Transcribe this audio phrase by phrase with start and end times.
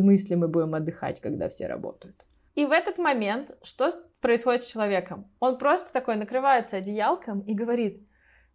[0.00, 2.26] Смысле мы будем отдыхать, когда все работают?
[2.54, 5.30] И в этот момент что происходит с человеком?
[5.40, 8.06] Он просто такой накрывается одеялком и говорит,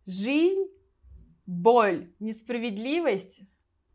[0.05, 0.65] жизнь,
[1.45, 3.41] боль, несправедливость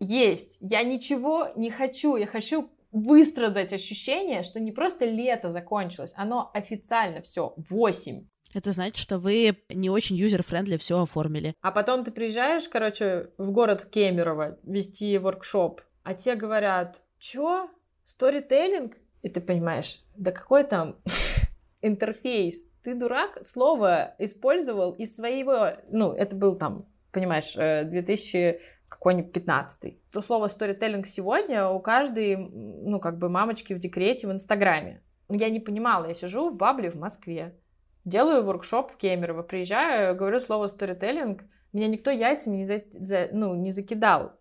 [0.01, 0.59] есть.
[0.61, 7.21] Я ничего не хочу, я хочу выстрадать ощущение, что не просто лето закончилось, оно официально
[7.21, 8.27] все, 8.
[8.55, 11.55] Это значит, что вы не очень user-friendly все оформили.
[11.61, 17.71] А потом ты приезжаешь, короче, в город Кемерово вести воркшоп, а те говорят, чё,
[18.05, 18.97] сторителлинг?
[19.23, 20.97] И ты понимаешь, да какой там
[21.81, 22.69] интерфейс?
[22.83, 28.59] Ты дурак, слово использовал из своего, ну, это был там, понимаешь, 2000 э,
[28.89, 34.33] какой-нибудь 15 То слово сторителлинг сегодня у каждой, ну, как бы мамочки в декрете в
[34.33, 35.03] Инстаграме.
[35.31, 37.59] Я не понимала, я сижу в Бабле в Москве,
[38.05, 43.55] делаю воркшоп в Кемерово, приезжаю, говорю слово сторителлинг, меня никто яйцами не, за, за, ну,
[43.55, 44.39] не закидал.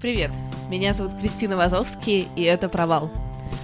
[0.00, 0.30] Привет,
[0.70, 3.10] меня зовут Кристина Вазовский, и это «Провал».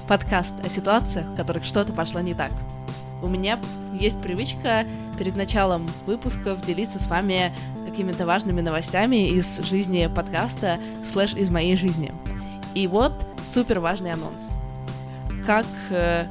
[0.07, 2.53] Подкаст о ситуациях, в которых что-то пошло не так.
[3.23, 3.59] У меня
[3.99, 4.85] есть привычка
[5.17, 7.55] перед началом выпусков делиться с вами
[7.87, 10.79] какими-то важными новостями из жизни подкаста,
[11.11, 12.13] слэш из моей жизни.
[12.75, 14.57] И вот супер важный анонс.
[15.47, 16.27] Как э,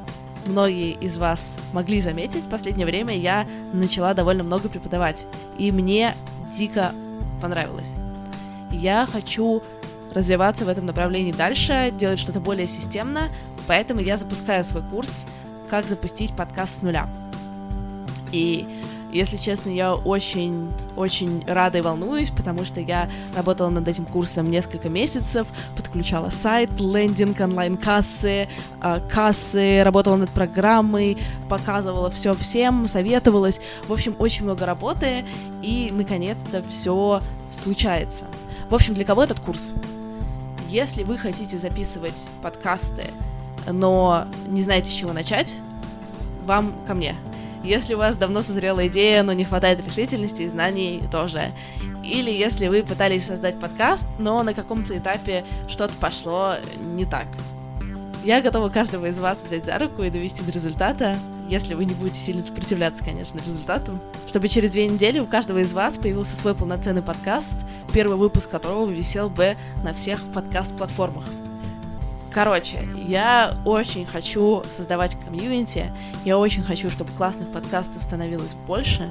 [0.46, 5.26] многие из вас могли заметить, в последнее время я начала довольно много преподавать,
[5.58, 6.14] и мне
[6.48, 6.92] дико
[7.42, 7.90] понравилось.
[8.70, 9.62] Я хочу
[10.16, 13.28] развиваться в этом направлении дальше, делать что-то более системно,
[13.66, 15.26] поэтому я запускаю свой курс
[15.68, 17.06] «Как запустить подкаст с нуля».
[18.32, 18.66] И
[19.12, 24.88] если честно, я очень-очень рада и волнуюсь, потому что я работала над этим курсом несколько
[24.88, 28.48] месяцев, подключала сайт, лендинг, онлайн-кассы,
[28.80, 31.18] а, кассы, работала над программой,
[31.50, 33.60] показывала все всем, советовалась.
[33.86, 35.26] В общем, очень много работы,
[35.62, 38.24] и наконец-то все случается.
[38.70, 39.72] В общем, для кого этот курс?
[40.68, 43.04] Если вы хотите записывать подкасты,
[43.70, 45.58] но не знаете, с чего начать,
[46.44, 47.14] вам ко мне.
[47.62, 51.52] Если у вас давно созрела идея, но не хватает решительности и знаний, тоже.
[52.04, 57.26] Или если вы пытались создать подкаст, но на каком-то этапе что-то пошло не так.
[58.24, 61.16] Я готова каждого из вас взять за руку и довести до результата,
[61.48, 65.72] если вы не будете сильно сопротивляться, конечно, результату, чтобы через две недели у каждого из
[65.72, 67.54] вас появился свой полноценный подкаст,
[67.96, 71.24] первый выпуск которого висел бы на всех подкаст-платформах.
[72.30, 75.90] Короче, я очень хочу создавать комьюнити,
[76.22, 79.10] я очень хочу, чтобы классных подкастов становилось больше.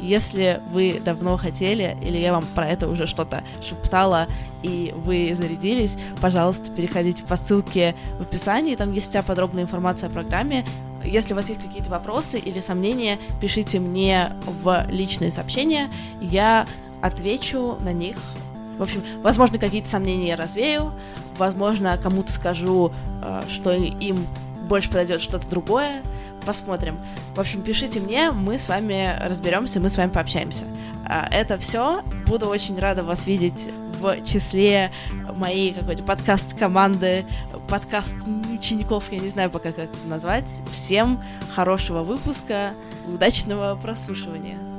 [0.00, 4.26] Если вы давно хотели, или я вам про это уже что-то шептала,
[4.62, 10.12] и вы зарядились, пожалуйста, переходите по ссылке в описании, там есть вся подробная информация о
[10.12, 10.64] программе.
[11.04, 14.30] Если у вас есть какие-то вопросы или сомнения, пишите мне
[14.62, 15.90] в личные сообщения,
[16.22, 16.66] я
[17.04, 18.16] отвечу на них.
[18.78, 20.92] В общем, возможно, какие-то сомнения я развею,
[21.36, 22.92] возможно, кому-то скажу,
[23.22, 24.26] э, что им
[24.68, 26.02] больше подойдет что-то другое.
[26.46, 26.98] Посмотрим.
[27.34, 30.64] В общем, пишите мне, мы с вами разберемся, мы с вами пообщаемся.
[31.06, 32.02] А, это все.
[32.26, 34.90] Буду очень рада вас видеть в числе
[35.36, 37.24] моей какой-то подкаст-команды,
[37.68, 40.48] подкаст-учеников, я не знаю пока как это назвать.
[40.70, 41.22] Всем
[41.54, 42.72] хорошего выпуска,
[43.06, 44.73] удачного прослушивания.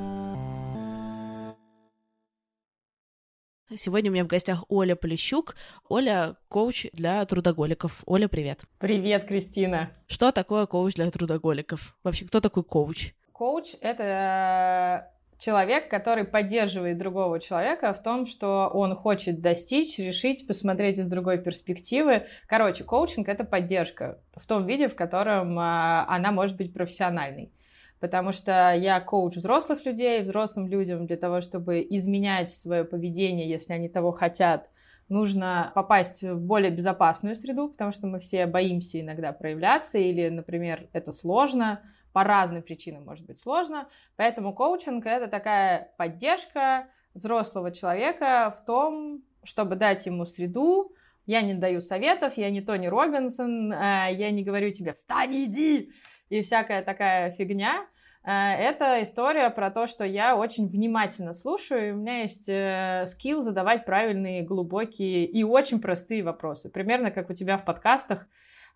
[3.74, 5.56] Сегодня у меня в гостях Оля Полищук.
[5.88, 8.04] Оля— коуч для трудоголиков.
[8.06, 8.60] Оля, привет.
[8.78, 9.90] Привет, Кристина.
[10.06, 11.96] Что такое коуч для трудоголиков?
[12.04, 13.12] Вообще, кто такой коуч?
[13.32, 20.98] Коуч— это человек, который поддерживает другого человека в том, что он хочет достичь, решить, посмотреть
[20.98, 22.26] из другой перспективы.
[22.46, 27.50] Короче, коучинг— это поддержка в том виде, в котором а, она может быть профессиональной.
[28.00, 33.72] Потому что я коуч взрослых людей, взрослым людям для того, чтобы изменять свое поведение, если
[33.72, 34.70] они того хотят,
[35.08, 40.88] нужно попасть в более безопасную среду, потому что мы все боимся иногда проявляться, или, например,
[40.92, 41.80] это сложно,
[42.12, 43.88] по разным причинам может быть сложно.
[44.16, 50.94] Поэтому коучинг— это такая поддержка взрослого человека в том, чтобы дать ему среду.
[51.26, 55.90] Я не даю советов, я не Тони Робинсон, э, я не говорю тебе «встань, иди!»
[56.28, 57.86] И всякая такая фигня.
[58.24, 63.04] Э, это история про то, что я очень внимательно слушаю, и у меня есть э,
[63.06, 66.70] скилл задавать правильные, глубокие и очень простые вопросы.
[66.70, 68.26] Примерно как у тебя в подкастах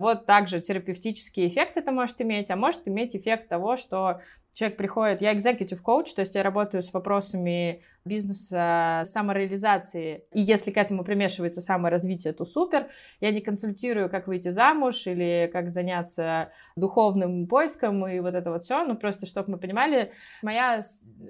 [0.00, 4.22] вот также терапевтический эффект это может иметь, а может иметь эффект того, что
[4.54, 10.70] человек приходит, я executive коуч, то есть я работаю с вопросами бизнеса, самореализации, и если
[10.70, 12.88] к этому примешивается саморазвитие, то супер.
[13.20, 18.62] Я не консультирую, как выйти замуж или как заняться духовным поиском и вот это вот
[18.62, 20.80] все, ну просто чтобы мы понимали, моя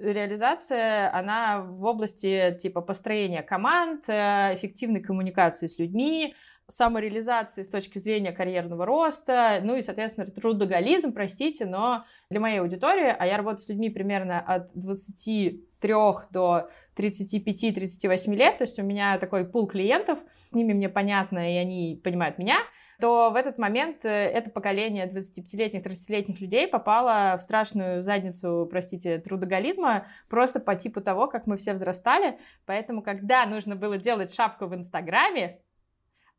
[0.01, 6.35] реализация, она в области типа построения команд, э, эффективной коммуникации с людьми,
[6.71, 13.13] самореализации с точки зрения карьерного роста, ну и, соответственно, трудоголизм, простите, но для моей аудитории,
[13.17, 15.93] а я работаю с людьми примерно от 23
[16.31, 20.19] до 35-38 лет, то есть у меня такой пул клиентов,
[20.49, 22.57] с ними мне понятно, и они понимают меня,
[23.01, 29.17] то в этот момент э, это поколение 25-летних, 30-летних людей попало в страшную задницу, простите,
[29.17, 32.37] трудоголизма, просто по типу того, как мы все взрастали.
[32.65, 35.59] Поэтому, когда нужно было делать шапку в Инстаграме,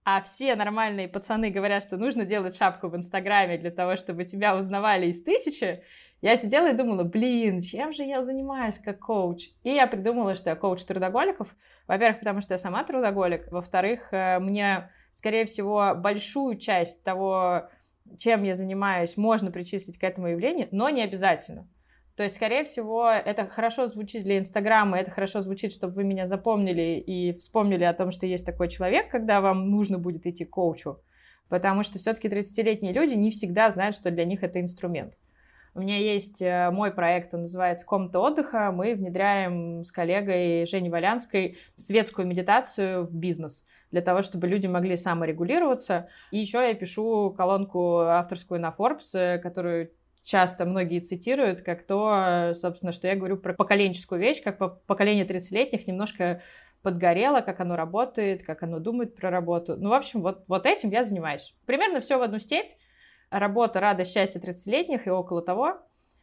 [0.05, 4.57] а все нормальные пацаны говорят, что нужно делать шапку в Инстаграме для того, чтобы тебя
[4.57, 5.83] узнавали из тысячи,
[6.21, 9.51] я сидела и думала, блин, чем же я занимаюсь как коуч?
[9.63, 11.55] И я придумала, что я коуч трудоголиков.
[11.87, 13.51] Во-первых, потому что я сама трудоголик.
[13.51, 17.69] Во-вторых, э, мне, скорее всего, большую часть того,
[18.19, 21.69] чем я занимаюсь, можно причислить к этому явлению, но не обязательно.
[22.17, 26.27] То есть, скорее всего, это хорошо звучит для Инстаграма, это хорошо звучит, чтобы вы меня
[26.27, 30.51] запомнили и вспомнили о том, что есть такой человек, когда вам нужно будет идти к
[30.51, 31.01] коучу.
[31.49, 35.15] Потому что все-таки 30-летние люди не всегда знают, что для них это инструмент.
[35.75, 38.71] У меня есть э, мой проект, он называется «Комната отдыха».
[38.73, 44.97] Мы внедряем с коллегой Женей Валянской светскую медитацию в бизнес для того, чтобы люди могли
[44.97, 46.09] саморегулироваться.
[46.31, 49.91] И еще я пишу колонку авторскую на Forbes, э, которую
[50.23, 55.87] часто многие цитируют, как то, собственно, что я говорю про поколенческую вещь, как поколение 30-летних
[55.87, 56.43] немножко
[56.83, 59.77] подгорело, как оно работает, как оно думает про работу.
[59.77, 61.55] Ну, в общем, вот, вот этим я занимаюсь.
[61.67, 62.71] Примерно все в одну степь.
[63.31, 65.79] Работа, радость, счастье 30-летних и около того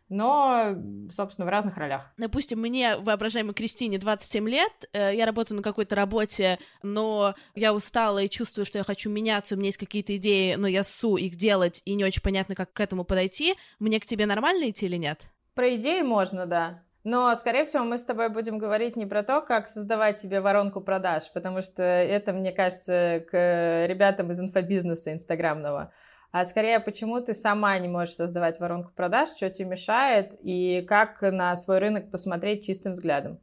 [0.10, 0.76] но,
[1.12, 2.12] собственно, в разных ролях.
[2.18, 8.20] Допустим, мне, воображаемой Кристине, 27 лет, э, я работаю на какой-то работе, но я устала
[8.20, 11.36] и чувствую, что я хочу меняться, у меня есть какие-то идеи, но я ссу их
[11.36, 13.56] делать, и не очень понятно, как к этому подойти.
[13.78, 15.22] Мне к тебе нормально идти или нет?
[15.54, 16.84] Про идеи можно, да.
[17.04, 20.82] Но, скорее всего, мы с тобой будем говорить не про то, как создавать тебе воронку
[20.82, 25.94] продаж, потому что это, мне кажется, к ребятам из инфобизнеса инстаграмного
[26.32, 31.22] а скорее, почему ты сама не можешь создавать воронку продаж, что тебе мешает, и как
[31.22, 33.40] на свой рынок посмотреть чистым взглядом.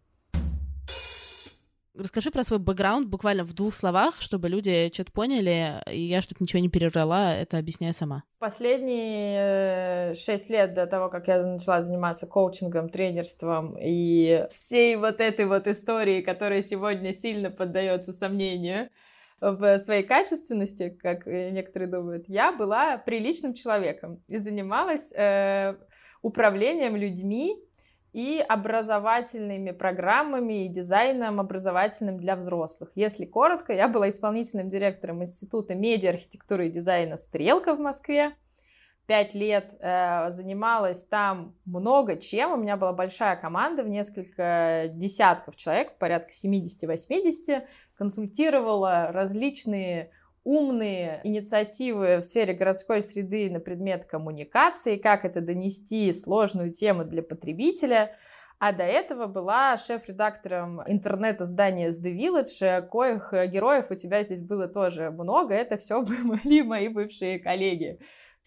[1.99, 6.39] Расскажи про свой бэкграунд буквально в двух словах, чтобы люди что-то поняли, и я, чтобы
[6.41, 8.23] ничего не переврала, это объясняю сама.
[8.39, 15.23] Последние э, шесть лет до того, как я начала заниматься коучингом, тренерством и всей вот
[15.23, 18.91] этой вот истории, которая сегодня сильно поддается сомнению,
[19.41, 25.77] в своей качественности, как некоторые думают, я была приличным человеком и занималась э,
[26.23, 27.57] управлением людьми
[28.13, 32.91] и образовательными программами и дизайном образовательным для взрослых.
[32.95, 38.35] Если коротко, я была исполнительным директором Института медиа, архитектуры и дизайна «Стрелка» в Москве
[39.07, 42.53] пять лет э, занималась там много чем.
[42.53, 47.67] У меня была большая команда в несколько десятков человек, порядка 70-80.
[47.97, 50.11] Консультировала различные
[50.45, 57.23] умные инициативы в сфере городской среды на предмет коммуникации, как это донести сложную тему для
[57.23, 58.17] потребителя.
[58.59, 65.11] А до этого была шеф-редактором интернет-издания The Village, коих героев у тебя здесь было тоже
[65.11, 65.53] много.
[65.53, 67.99] Это все были мои бывшие коллеги.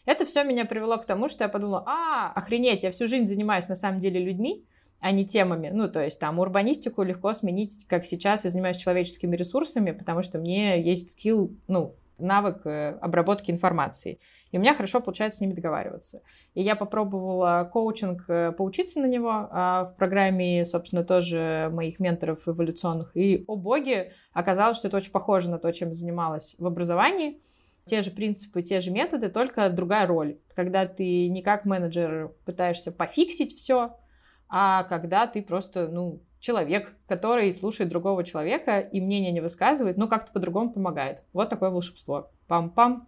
[0.06, 3.68] Это все меня привело к тому, что я подумала, а, охренеть, я всю жизнь занимаюсь
[3.68, 4.65] на самом деле людьми,
[5.01, 5.70] а не темами.
[5.74, 10.39] Ну, то есть там урбанистику легко сменить, как сейчас я занимаюсь человеческими ресурсами, потому что
[10.39, 14.20] мне есть скилл, ну, навык э, обработки информации.
[14.51, 16.22] И у меня хорошо получается с ними договариваться.
[16.53, 22.48] И я попробовала коучинг, э, поучиться на него а в программе, собственно, тоже моих менторов
[22.48, 23.15] эволюционных.
[23.15, 27.41] И, о боги, оказалось, что это очень похоже на то, чем занималась в образовании.
[27.86, 30.38] те же принципы, те же методы, только другая роль.
[30.53, 33.96] Когда ты не как менеджер пытаешься пофиксить все,
[34.50, 40.08] а когда ты просто, ну, человек, который слушает другого человека и мнение не высказывает, но
[40.08, 41.24] как-то по-другому помогает.
[41.34, 42.32] Вот такое волшебство.
[42.48, 43.08] Пам-пам.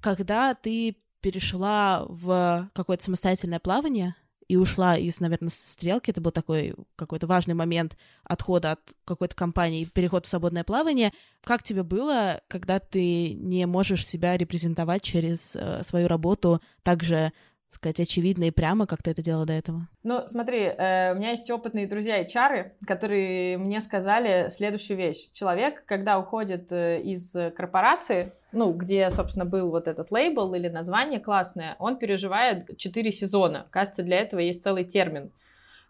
[0.00, 4.16] Когда ты перешла в какое-то самостоятельное плавание,
[4.48, 6.10] и ушла из, наверное, стрелки.
[6.10, 11.12] Это был такой какой-то важный момент отхода от какой-то компании, переход в свободное плавание.
[11.42, 17.32] Как тебе было, когда ты не можешь себя репрезентовать через э, свою работу также
[17.68, 19.88] сказать, очевидно и прямо, как ты это делала до этого?
[20.02, 25.30] Ну, смотри, э, у меня есть опытные друзья и чары, которые мне сказали следующую вещь.
[25.32, 31.20] Человек, когда уходит э, из корпорации, ну, где, собственно, был вот этот лейбл или название
[31.20, 33.66] классное, он переживает 4 сезона.
[33.70, 35.32] Кажется, для этого есть целый термин.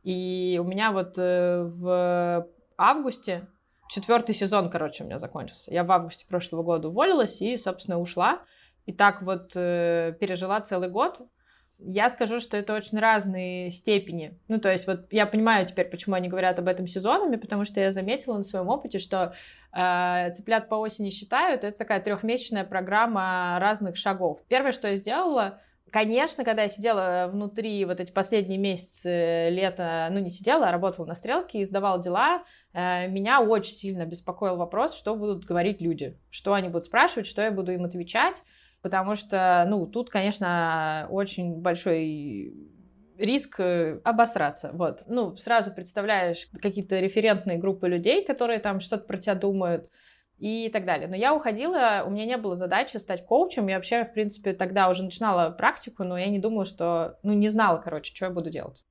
[0.04, 3.46] И у меня вот э, в августе
[3.88, 5.72] четвертый сезон, короче, у меня закончился.
[5.72, 8.42] Я в августе прошлого года уволилась и, собственно, ушла.
[8.86, 11.20] И так вот э, пережила целый год.
[11.84, 14.38] Я скажу, что это очень разные степени.
[14.48, 17.80] Ну, то есть вот я понимаю теперь, почему они говорят об этом сезонами, потому что
[17.80, 19.34] я заметила на своем опыте, что
[19.72, 24.42] э, цыплят по осени считают, это такая трехмесячная программа разных шагов.
[24.48, 25.60] Первое, что я сделала,
[25.92, 31.04] Конечно, когда я сидела внутри вот эти последние месяцы лета, ну не сидела, а работала
[31.04, 36.18] на стрелке и сдавала дела, э, меня очень сильно беспокоил вопрос, что будут говорить люди,
[36.30, 38.42] что они будут спрашивать, что я буду им отвечать
[38.82, 42.54] потому что, ну, тут, конечно, очень большой
[43.16, 45.04] риск э, обосраться, вот.
[45.06, 49.88] Ну, сразу представляешь какие-то референтные группы людей, которые там что-то про тебя думают,
[50.42, 51.06] и так далее.
[51.06, 54.88] Но я уходила, у меня не было задачи стать коучем, я вообще, в принципе, тогда
[54.88, 58.50] уже начинала практику, но я не думала, что, ну, не знала, короче, что я буду
[58.50, 58.82] делать.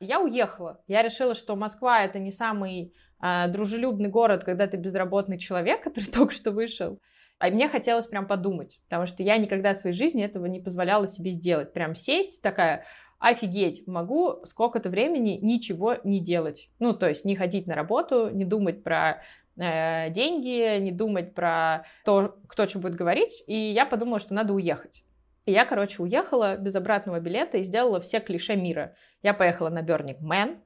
[0.00, 0.80] Я уехала.
[0.86, 6.10] Я решила, что Москва это не самый а, дружелюбный город, когда ты безработный человек, который
[6.10, 6.98] только что вышел.
[7.38, 11.06] А мне хотелось прям подумать, потому что я никогда в своей жизни этого не позволяла
[11.06, 11.72] себе сделать.
[11.72, 12.84] Прям сесть такая,
[13.18, 16.70] офигеть, могу сколько-то времени ничего не делать.
[16.78, 19.22] Ну, то есть не ходить на работу, не думать про
[19.56, 23.42] э, деньги, не думать про то, кто что будет говорить.
[23.46, 25.04] И я подумала, что надо уехать.
[25.46, 28.94] И я, короче, уехала без обратного билета и сделала все клише мира.
[29.22, 30.58] Я поехала на Burning Man,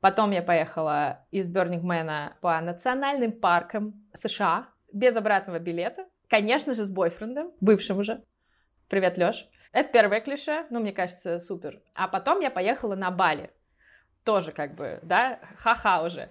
[0.00, 6.84] потом я поехала из Burning Man по национальным паркам США, без обратного билета, конечно же,
[6.84, 8.22] с бойфрендом, бывшим уже.
[8.88, 9.46] Привет, Лёш.
[9.72, 11.82] Это первое клише, ну, мне кажется, супер.
[11.94, 13.50] А потом я поехала на Бали.
[14.24, 16.30] Тоже как бы, да, ха-ха уже.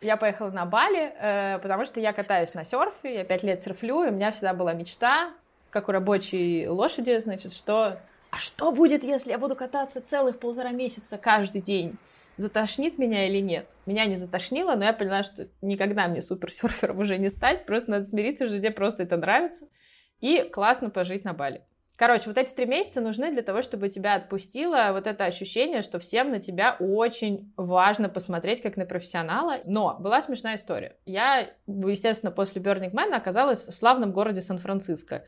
[0.00, 4.04] Я поехала на Бали, э, потому что я катаюсь на серфе, я пять лет серфлю,
[4.04, 5.34] и у меня всегда была мечта,
[5.70, 8.00] как у рабочей лошади, значит, что...
[8.30, 11.98] А что будет, если я буду кататься целых полтора месяца каждый день?
[12.36, 13.66] Затошнит меня или нет.
[13.86, 18.04] Меня не затошнило, но я поняла, что никогда мне суперсерфером уже не стать, просто надо
[18.04, 19.66] смириться, что тебе просто это нравится,
[20.20, 21.62] и классно пожить на Бали.
[21.96, 26.00] Короче, вот эти три месяца нужны для того, чтобы тебя отпустило вот это ощущение, что
[26.00, 29.60] всем на тебя очень важно посмотреть как на профессионала.
[29.64, 30.96] Но была смешная история.
[31.06, 35.24] Я, естественно, после Burning Man оказалась в славном городе Сан-Франциско.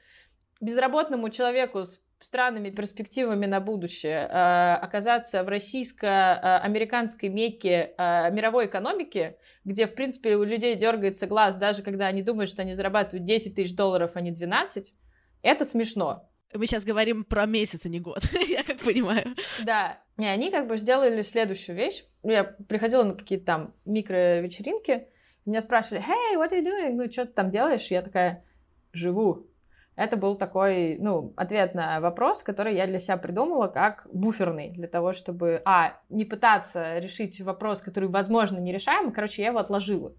[0.61, 9.37] Безработному человеку с странными перспективами на будущее э, оказаться в российско-американской мекке э, мировой экономики,
[9.65, 13.55] где, в принципе, у людей дергается глаз, даже когда они думают, что они зарабатывают 10
[13.55, 14.93] тысяч долларов, а не 12,
[15.43, 16.31] это смешно.
[16.55, 19.35] Мы сейчас говорим про месяц, а не год, я как понимаю.
[19.65, 22.05] Да, и они как бы сделали следующую вещь.
[22.23, 25.09] Я приходила на какие-то там микро-вечеринки,
[25.45, 26.93] меня спрашивали, hey, what are you doing?
[26.95, 27.87] Ну, что ты там делаешь?
[27.89, 28.45] я такая,
[28.93, 29.49] живу.
[29.97, 34.89] Это был такой, ну, ответ на вопрос, который я для себя придумала как буферный, для
[34.89, 40.15] того, чтобы, а, не пытаться решить вопрос, который, возможно, нерешаемый, короче, я его отложила.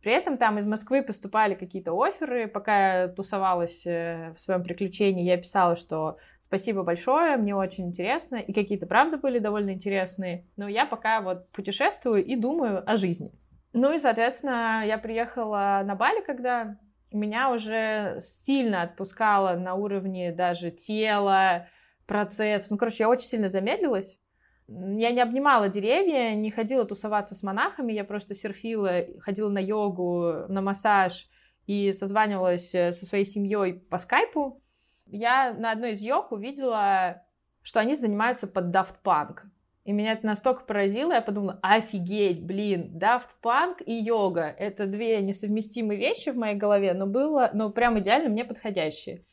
[0.00, 5.24] При этом там из Москвы поступали какие-то оферы, пока я тусовалась э, в своем приключении,
[5.24, 10.68] я писала, что спасибо большое, мне очень интересно, и какие-то правда были довольно интересные, но
[10.68, 13.32] я пока вот путешествую и думаю о жизни.
[13.72, 16.78] Ну и, соответственно, я приехала на Бали, когда
[17.12, 21.68] меня уже сильно отпускало на уровне даже тела,
[22.06, 22.70] процесс.
[22.70, 24.18] Ну, короче, я очень сильно замедлилась.
[24.66, 30.44] Я не обнимала деревья, не ходила тусоваться с монахами, я просто серфила, ходила на йогу,
[30.48, 31.28] на массаж
[31.66, 34.62] и созванивалась э, со своей семьей по скайпу.
[35.06, 37.22] Я на одной из йог увидела,
[37.62, 39.49] что они занимаются под Daft Punk.
[39.90, 44.44] И меня это настолько поразило, я подумала, офигеть, блин, Daft Punk и йога.
[44.56, 49.24] Это две несовместимые вещи в моей голове, но было, но прям идеально мне подходящие.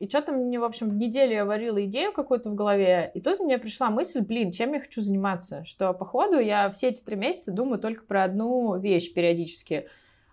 [0.00, 3.56] И что-то мне, в общем, неделю я варила идею какую-то в голове, и тут мне
[3.56, 5.64] пришла мысль, блин, чем я хочу заниматься?
[5.64, 9.88] Что, походу, я все эти три месяца думаю только про одну вещь периодически.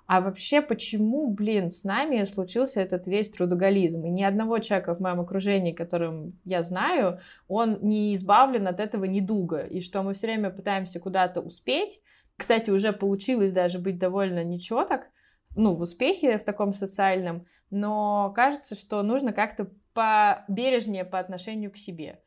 [0.09, 4.03] А вообще, почему, блин, с нами случился этот весь трудоголизм?
[4.05, 9.03] И ни одного человека в моем окружении, которым я знаю, он не избавлен от этого
[9.03, 9.59] недуга.
[9.59, 12.01] И что мы все время пытаемся куда-то успеть.
[12.37, 15.11] Кстати, уже получилось даже быть довольно ничего так,
[15.55, 21.77] ну, в успехе в таком социальном, но кажется, что нужно как-то побережнее по отношению к
[21.77, 22.19] себе.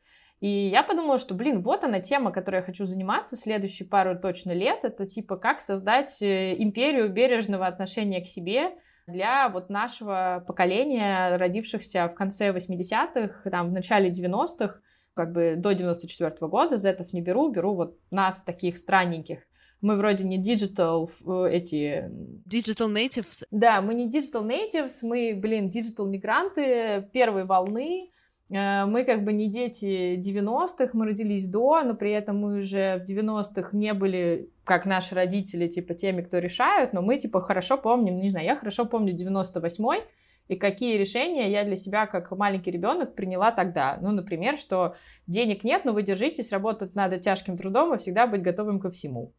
[0.43, 4.51] И я подумала, что, блин, вот она тема, которой я хочу заниматься следующие пару точно
[4.51, 4.83] лет.
[4.83, 8.71] Это типа как создать э, империю бережного отношения к себе
[9.07, 14.81] для вот нашего поколения, родившихся в конце 80-х, там, в начале 90-х,
[15.13, 19.39] как бы до 94 -го года, зетов не беру, беру вот нас, таких странненьких,
[19.79, 22.11] мы вроде не digital э, эти...
[22.49, 23.43] Digital natives.
[23.49, 28.09] Да, мы не digital natives, мы, блин, digital мигранты первой волны,
[28.53, 33.09] мы как бы не дети 90-х, мы родились до, но при этом мы уже в
[33.09, 38.15] 90-х не были, как наши родители, типа, теми, кто решают, но мы, типа, хорошо помним,
[38.15, 40.03] не знаю, я хорошо помню 98-й,
[40.49, 43.97] и какие решения я для себя как маленький ребенок приняла тогда.
[44.01, 44.95] Ну, например, что
[45.25, 49.33] денег нет, но вы держитесь, работать надо тяжким трудом и всегда быть готовым ко всему.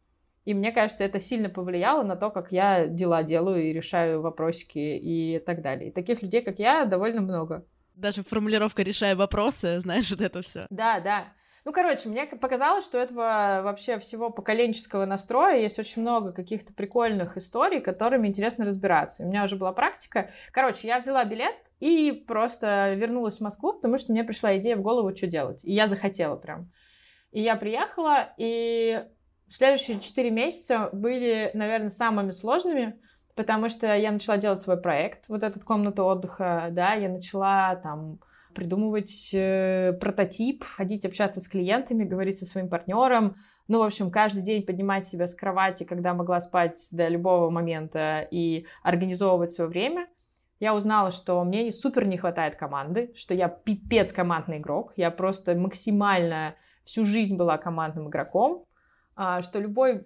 [0.45, 4.77] И мне кажется, это сильно повлияло на то, как я дела делаю и решаю вопросики
[4.77, 5.89] и так далее.
[5.89, 7.63] И таких людей, как я, довольно много.
[7.95, 10.67] Даже формулировка «решаю вопросы», знаешь, вот это все.
[10.69, 11.25] Да, да.
[11.63, 17.37] Ну, короче, мне показалось, что этого вообще всего поколенческого настроя есть очень много каких-то прикольных
[17.37, 19.23] историй, которыми интересно разбираться.
[19.23, 20.29] У меня уже была практика.
[20.51, 24.81] Короче, я взяла билет и просто вернулась в Москву, потому что мне пришла идея в
[24.81, 25.65] голову, что делать.
[25.65, 26.71] И я захотела прям.
[27.31, 29.03] И я приехала, и
[29.47, 32.99] Следующие четыре месяца были, наверное, самыми сложными,
[33.35, 38.19] потому что я начала делать свой проект, вот этот комната отдыха, да, я начала там
[38.53, 43.35] придумывать э, прототип, ходить общаться с клиентами, говорить со своим партнером,
[43.67, 48.27] ну, в общем, каждый день поднимать себя с кровати, когда могла спать до любого момента
[48.29, 50.07] и организовывать свое время.
[50.59, 55.55] Я узнала, что мне супер не хватает команды, что я пипец командный игрок, я просто
[55.55, 58.65] максимально всю жизнь была командным игроком,
[59.15, 60.05] а, что любой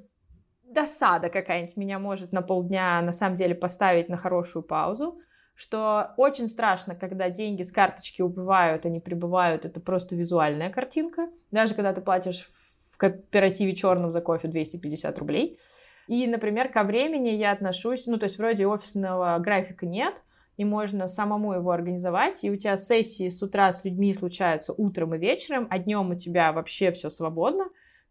[0.74, 5.20] досада какая-нибудь меня может на полдня на самом деле поставить на хорошую паузу,
[5.56, 11.74] что очень страшно, когда деньги с карточки убывают, они прибывают, это просто визуальная картинка, даже
[11.74, 12.50] когда ты платишь
[12.92, 15.60] в кооперативе черном за кофе 250 рублей.
[16.08, 20.22] И, например, ко времени я отношусь, ну, то есть вроде офисного графика нет,
[20.58, 25.16] и можно самому его организовать, и у тебя сессии с утра с людьми случаются утром
[25.16, 27.70] и вечером, а днем у тебя вообще все свободно,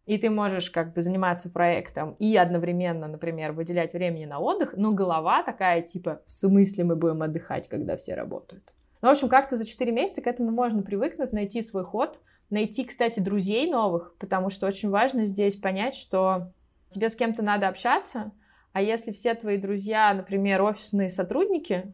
[0.08, 4.92] и ты можешь как бы заниматься проектом и одновременно, например, выделять времени на отдых, но
[4.92, 8.72] голова такая, типа, в смысле мы будем отдыхать, когда все работают.
[9.02, 12.18] Ну, в общем, как-то за 4 месяца к этому можно привыкнуть, найти свой ход,
[12.48, 16.54] найти, кстати, друзей новых, потому что очень важно здесь понять, что
[16.88, 18.32] тебе с кем-то надо общаться,
[18.72, 21.92] а если все твои друзья, например, офисные сотрудники,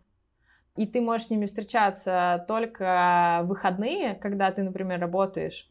[0.77, 5.69] и ты можешь с ними встречаться только выходные, когда ты, например, работаешь,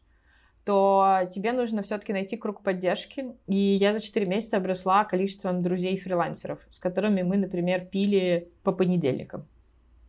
[0.64, 3.26] то тебе нужно все-таки найти круг поддержки.
[3.46, 9.46] И я за 4 месяца обросла количеством друзей-фрилансеров, с которыми мы, например, пили по понедельникам.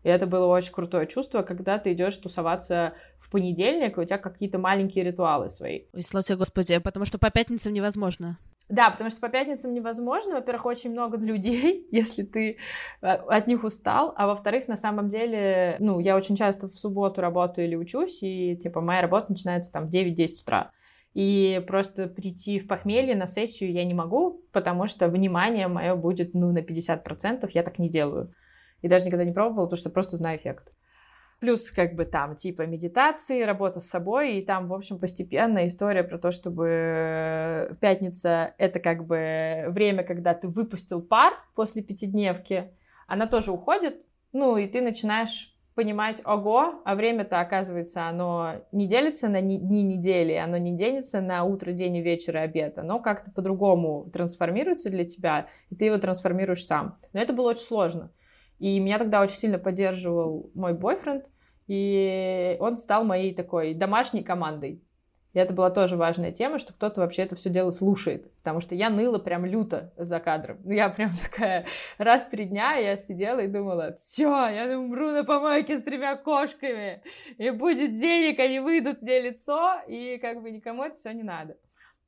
[0.03, 4.19] И это было очень крутое чувство, когда ты идешь тусоваться в понедельник, и у тебя
[4.19, 5.85] какие-то маленькие ритуалы свои.
[5.93, 8.37] Ой, слава тебе, Господи, потому что по пятницам невозможно.
[8.67, 10.35] Да, потому что по пятницам невозможно.
[10.35, 12.57] Во-первых, очень много людей, если ты
[13.01, 14.13] э, от них устал.
[14.17, 18.55] А во-вторых, на самом деле, ну, я очень часто в субботу работаю или учусь, и,
[18.57, 20.71] типа, моя работа начинается там в 9-10 утра.
[21.13, 26.33] И просто прийти в похмелье на сессию я не могу, потому что внимание мое будет,
[26.33, 28.33] ну, на 50%, я так не делаю.
[28.81, 30.71] И даже никогда не пробовала, потому что просто знаю эффект.
[31.39, 36.03] Плюс как бы там типа медитации, работа с собой, и там, в общем, постепенно история
[36.03, 42.71] про то, чтобы пятница— это как бы время, когда ты выпустил пар после пятидневки,
[43.07, 49.27] она тоже уходит, ну, и ты начинаешь понимать, ого, а время-то, оказывается, оно не делится
[49.27, 53.29] на дни недели, оно не делится на утро, день и вечер и обед, оно как-то
[53.31, 56.97] по-другому трансформируется для тебя, и ты его трансформируешь сам.
[57.11, 58.11] Но это было очень сложно.
[58.59, 61.25] И меня тогда очень сильно поддерживал мой бойфренд,
[61.67, 64.81] и он стал моей такой домашней командой.
[65.35, 68.33] И это была тоже важная тема, что кто-то вообще это все дело слушает.
[68.37, 70.59] Потому что я ныла прям люто за кадром.
[70.63, 71.65] Ну, я прям такая,
[71.97, 76.15] раз в три дня я сидела и думала, все, я умру на помойке с тремя
[76.15, 77.03] кошками,
[77.37, 81.57] и будет денег, они выйдут мне лицо, и как бы никому это все не надо.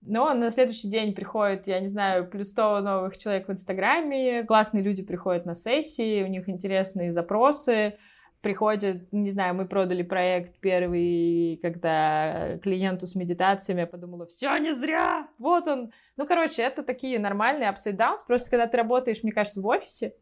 [0.07, 4.81] Но на следующий день приходит, я не знаю, плюс 100 новых человек в Инстаграме, классные
[4.81, 7.97] люди приходят на сессии, у них интересные запросы,
[8.41, 14.73] приходит, не знаю, мы продали проект первый, когда клиенту с медитациями, я подумала, все не
[14.73, 15.91] зря, вот он.
[16.15, 20.15] Ну, короче, это такие нормальные ups downs, просто когда ты работаешь, мне кажется, в офисе,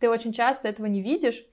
[0.00, 1.44] ты очень часто этого не видишь,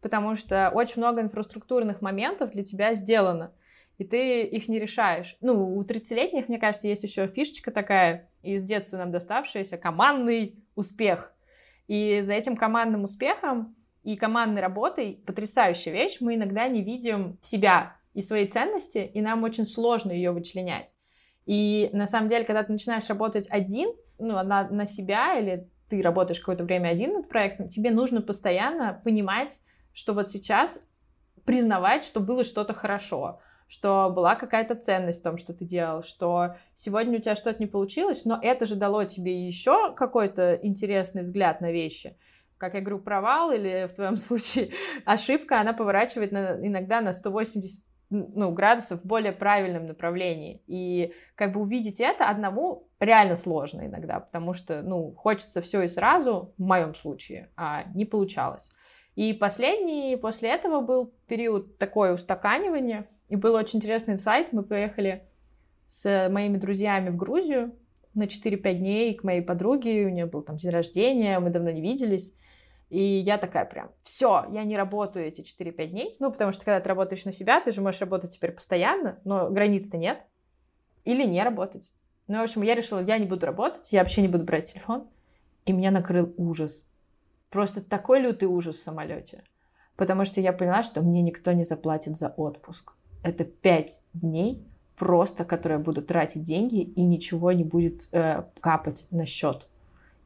[0.00, 3.52] потому что очень много инфраструктурных моментов для тебя сделано,
[3.98, 5.36] и ты их не решаешь.
[5.40, 11.34] Ну, у 30-летних, мне кажется, есть еще фишечка такая, из детства нам доставшаяся, командный успех.
[11.86, 16.18] И за этим командным успехом и командной работой потрясающая вещь.
[16.20, 20.92] Мы иногда не видим себя и свои ценности, и нам очень сложно ее вычленять.
[21.46, 26.00] И на самом деле, когда ты начинаешь работать один, ну, на, на себя, или ты
[26.02, 29.60] работаешь какое-то время один над проектом, тебе нужно постоянно понимать,
[29.92, 30.80] что вот сейчас
[31.44, 36.56] признавать, что было что-то хорошо, что была какая-то ценность в том, что ты делал, что
[36.74, 41.60] сегодня у тебя что-то не получилось, но это же дало тебе еще какой-то интересный взгляд
[41.60, 42.16] на вещи
[42.56, 44.70] как я говорю, провал или в твоем случае
[45.04, 50.62] ошибка, она поворачивает на, иногда на 180 ну, градусов в более правильном направлении.
[50.66, 55.88] И как бы увидеть это одному реально сложно иногда, потому что, ну, хочется все и
[55.88, 58.70] сразу, в моем случае, а не получалось.
[59.14, 64.52] И последний, после этого был период такое устаканивание, и был очень интересный инсайт.
[64.52, 65.26] Мы поехали
[65.86, 67.74] с моими друзьями в Грузию
[68.14, 71.80] на 4-5 дней к моей подруге, у нее был там день рождения, мы давно не
[71.80, 72.34] виделись.
[72.90, 76.16] И я такая прям, все, я не работаю эти 4-5 дней.
[76.20, 79.50] Ну, потому что когда ты работаешь на себя, ты же можешь работать теперь постоянно, но
[79.50, 80.24] границ-то нет.
[81.04, 81.92] Или не работать.
[82.28, 85.08] Ну, в общем, я решила, я не буду работать, я вообще не буду брать телефон.
[85.66, 86.86] И меня накрыл ужас.
[87.50, 89.42] Просто такой лютый ужас в самолете.
[89.96, 92.92] Потому что я поняла, что мне никто не заплатит за отпуск.
[93.24, 94.64] Это 5 дней
[94.96, 99.66] просто, которые я буду тратить деньги, и ничего не будет э, капать на счет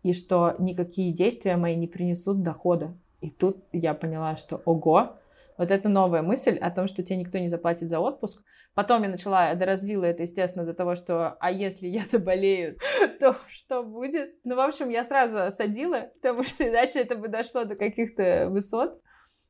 [0.02, 2.94] и что никакие действия мои не принесут дохода.
[3.20, 5.18] И тут я поняла, что ого,
[5.56, 8.42] вот это новая мысль о том, что тебе никто не заплатит за отпуск.
[8.74, 12.78] Потом я начала, доразвила это, естественно, до того, что а если я заболею,
[13.20, 14.34] то что будет?
[14.44, 19.02] Ну, в общем, я сразу осадила, потому что иначе это бы дошло до каких-то высот.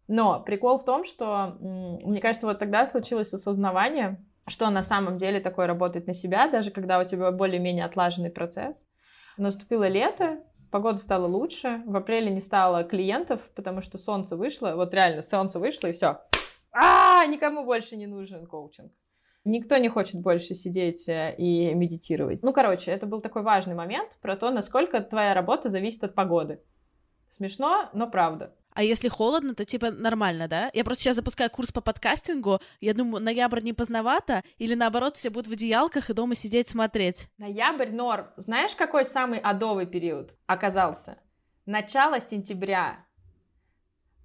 [0.09, 5.38] Но прикол в том, что, мне кажется, вот тогда случилось осознавание, что на самом деле
[5.40, 8.87] такое работает на себя, даже когда у тебя более-менее отлаженный процесс.
[9.37, 14.94] Наступило лето, погода стала лучше, в апреле не стало клиентов, потому что солнце вышло, вот
[14.94, 16.21] реально солнце вышло и все.
[16.73, 18.92] А, никому больше не нужен коучинг.
[19.44, 22.42] Никто не хочет больше сидеть э, и медитировать.
[22.42, 26.61] Ну, короче, это был такой важный момент про то, насколько твоя работа зависит от погоды.
[27.31, 28.55] Смешно, но правда.
[28.78, 30.70] А если холодно, то типа нормально, да?
[30.72, 32.60] Я просто сейчас запускаю курс по подкастингу.
[32.80, 37.26] Я думаю, ноябрь не поздновато, или наоборот, все будут в одеялках и дома сидеть смотреть.
[37.38, 38.28] Ноябрь норм.
[38.36, 41.18] Знаешь, какой самый адовый период оказался?
[41.66, 43.04] Начало сентября.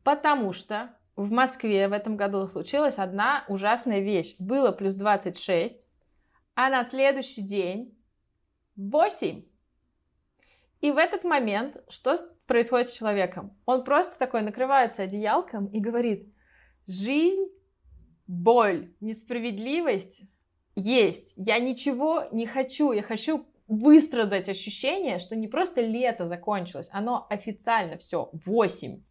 [0.04, 4.36] Потому что в Москве в этом году случилась одна ужасная вещь.
[4.38, 5.88] Было плюс 26,
[6.54, 7.98] а на следующий день
[8.76, 9.46] 8.
[10.84, 13.58] И в этот момент что происходит с человеком?
[13.66, 16.28] Он просто такой накрывается одеялком и говорит,
[16.86, 17.48] жизнь,
[18.28, 20.24] боль, несправедливость
[20.76, 21.36] есть.
[21.38, 27.96] Я ничего не хочу, я хочу выстрадать ощущение, что не просто лето закончилось, оно официально
[27.96, 29.02] все, 8.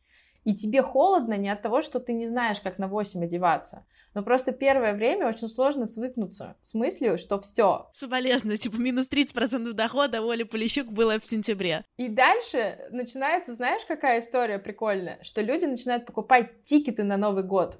[0.45, 3.87] И тебе холодно не от того, что ты не знаешь, как на 8 одеваться.
[4.15, 7.91] Но просто первое время очень сложно свыкнуться с мыслью, что все.
[7.95, 11.85] Соболезную, типа минус 30% дохода Оли Полищук было в сентябре.
[11.97, 15.19] И дальше начинается, знаешь, какая история прикольная?
[15.23, 17.79] Что люди начинают покупать тикеты на Новый год.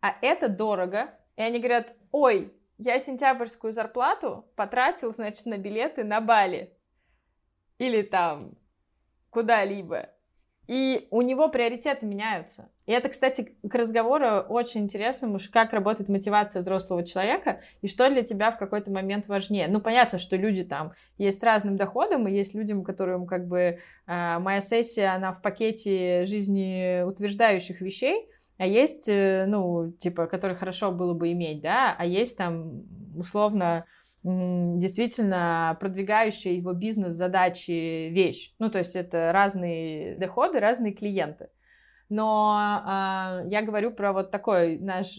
[0.00, 1.18] А это дорого.
[1.36, 6.76] И они говорят, ой, я сентябрьскую зарплату потратил, значит, на билеты на Бали.
[7.78, 8.52] Или там
[9.30, 10.10] куда-либо.
[10.66, 12.70] И у него приоритеты меняются.
[12.86, 18.22] И это, кстати, к разговору очень интересному, как работает мотивация взрослого человека и что для
[18.22, 19.68] тебя в какой-то момент важнее.
[19.68, 23.78] Ну, понятно, что люди там есть с разным доходом, и есть людям, которым как бы
[24.06, 30.56] э, моя сессия, она в пакете жизни утверждающих вещей, а есть, э, ну, типа, которые
[30.56, 32.84] хорошо было бы иметь, да, а есть там
[33.16, 33.84] условно
[34.24, 38.54] действительно продвигающая его бизнес-задачи вещь.
[38.58, 41.50] Ну, то есть это разные доходы, разные клиенты.
[42.08, 45.18] Но э, я говорю про вот такой наш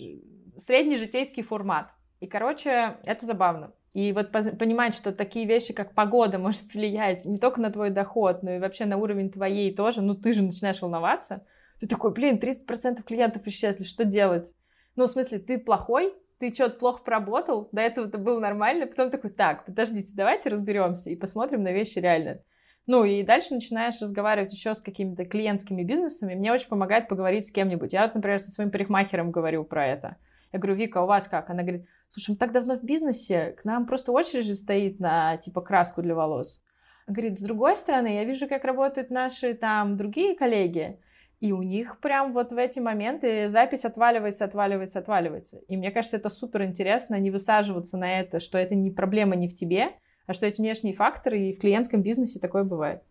[0.58, 1.92] средний житейский формат.
[2.20, 3.74] И, короче, это забавно.
[3.94, 8.42] И вот понимать, что такие вещи, как погода, может влиять не только на твой доход,
[8.42, 11.46] но и вообще на уровень твоей тоже, ну, ты же начинаешь волноваться.
[11.80, 14.54] Ты такой, блин, 30% клиентов исчезли, что делать?
[14.96, 19.10] Ну, в смысле, ты плохой, ты что-то плохо поработал, до этого это было нормально, потом
[19.10, 22.42] такой, так, подождите, давайте разберемся и посмотрим на вещи реально.
[22.88, 26.36] Ну и дальше начинаешь разговаривать еще с какими-то клиентскими бизнесами.
[26.36, 27.94] Мне очень помогает поговорить с кем-нибудь.
[27.94, 30.18] Я вот, например, со своим парикмахером говорю про это.
[30.52, 31.50] Я говорю, Вика, у вас как?
[31.50, 35.38] Она говорит, слушай, мы так давно в бизнесе, к нам просто очередь же стоит на,
[35.38, 36.62] типа, краску для волос.
[37.08, 41.00] Говорит, с другой стороны, я вижу, как работают наши там другие коллеги,
[41.40, 45.58] и у них прям вот в эти моменты запись отваливается, отваливается, отваливается.
[45.68, 49.48] И мне кажется, это супер интересно не высаживаться на это, что это не проблема не
[49.48, 49.92] в тебе,
[50.28, 53.04] а что эти внешние факторы, и в клиентском бизнесе такое бывает.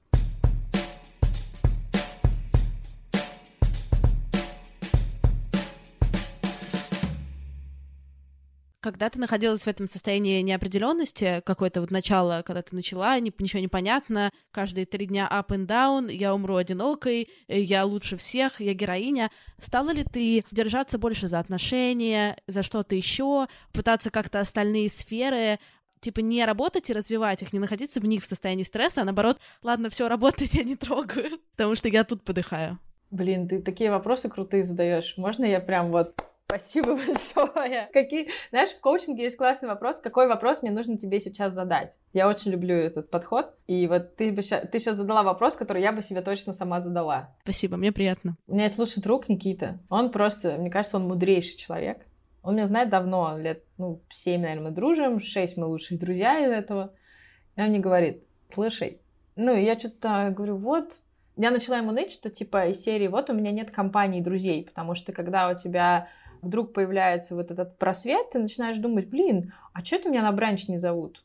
[8.85, 13.69] Когда ты находилась в этом состоянии неопределенности, какое-то вот начало, когда ты начала, ничего не
[13.69, 19.31] понятно, каждые три дня up and down, я умру одинокой, я лучше всех, я героиня,
[19.59, 25.59] стала ли ты держаться больше за отношения, за что-то еще, пытаться как-то остальные сферы
[26.01, 29.39] типа не работать и развивать их, не находиться в них в состоянии стресса, а наоборот,
[29.63, 32.79] ладно, все работает, я не трогаю, потому что я тут подыхаю.
[33.11, 35.15] Блин, ты такие вопросы крутые задаешь.
[35.17, 36.13] Можно я прям вот
[36.47, 37.89] Спасибо большое.
[37.93, 41.99] Какие, знаешь, в коучинге есть классный вопрос, какой вопрос мне нужно тебе сейчас задать.
[42.13, 43.55] Я очень люблю этот подход.
[43.67, 47.35] И вот ты, бы ты сейчас задала вопрос, который я бы себе точно сама задала.
[47.43, 48.37] Спасибо, мне приятно.
[48.47, 49.79] У меня есть лучший друг Никита.
[49.89, 52.07] Он просто, мне кажется, он мудрейший человек.
[52.43, 56.53] Он меня знает давно, лет, ну, семь, наверное, мы дружим, шесть мы лучшие друзья из
[56.53, 56.93] этого.
[57.57, 59.01] И он мне говорит, слушай,
[59.35, 61.01] ну, я что-то говорю, вот,
[61.37, 64.95] я начала ему ныть, что типа из серии, вот у меня нет компании друзей, потому
[64.95, 66.09] что когда у тебя
[66.45, 70.69] вдруг появляется вот этот просвет, ты начинаешь думать, блин, а что это меня на бранч
[70.69, 71.25] не зовут?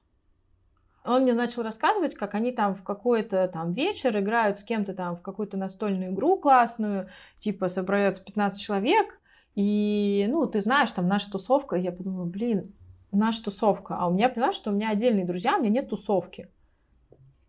[1.05, 5.15] Он мне начал рассказывать, как они там в какой-то там вечер играют с кем-то там
[5.15, 9.19] в какую-то настольную игру классную, типа собрается 15 человек,
[9.55, 12.73] и, ну, ты знаешь, там наша тусовка, я подумала, блин,
[13.11, 16.49] наша тусовка, а у меня, поняла, что у меня отдельные друзья, у меня нет тусовки.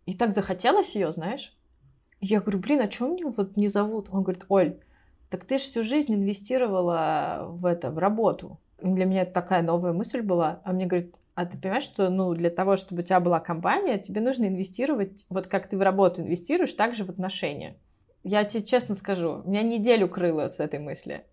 [0.05, 1.55] И так захотелось ее, знаешь.
[2.19, 4.09] Я говорю, блин, а что мне вот не зовут?
[4.11, 4.79] Он говорит, Оль,
[5.31, 8.59] так ты же всю жизнь инвестировала в это, в работу.
[8.81, 10.59] Для меня такая новая мысль была.
[10.65, 13.97] А мне говорит, а ты понимаешь, что ну, для того, чтобы у тебя была компания,
[13.97, 17.77] тебе нужно инвестировать, вот как ты в работу инвестируешь, так же в отношения.
[18.23, 21.23] Я тебе честно скажу, меня неделю крыло с этой мысли.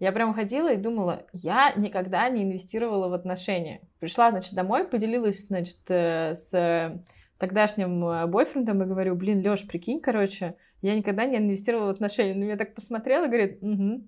[0.00, 3.82] Я прям ходила и думала, я никогда не инвестировала в отношения.
[4.00, 7.02] Пришла, значит, домой, поделилась, значит, э, с
[7.42, 12.34] тогдашним э, бойфрендом и говорю, блин, Лёш, прикинь, короче, я никогда не инвестировала в отношения.
[12.34, 14.04] На меня так посмотрел и говорит, угу.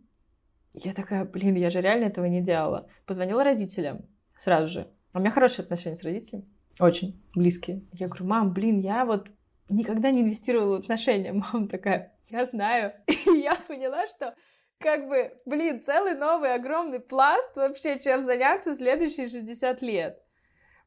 [0.75, 2.89] Я такая, блин, я же реально этого не делала.
[3.07, 4.05] Позвонила родителям
[4.37, 4.89] сразу же.
[5.13, 6.45] У меня хорошие отношения с родителями.
[6.79, 7.83] Очень близкие.
[7.91, 9.27] Я говорю, мам, блин, я вот
[9.69, 11.33] никогда не инвестировала в отношения.
[11.53, 12.93] Мама такая, я знаю.
[13.09, 14.37] И я поняла, что
[14.79, 20.24] как бы, блин, целый новый огромный пласт вообще, чем заняться следующие 60 лет.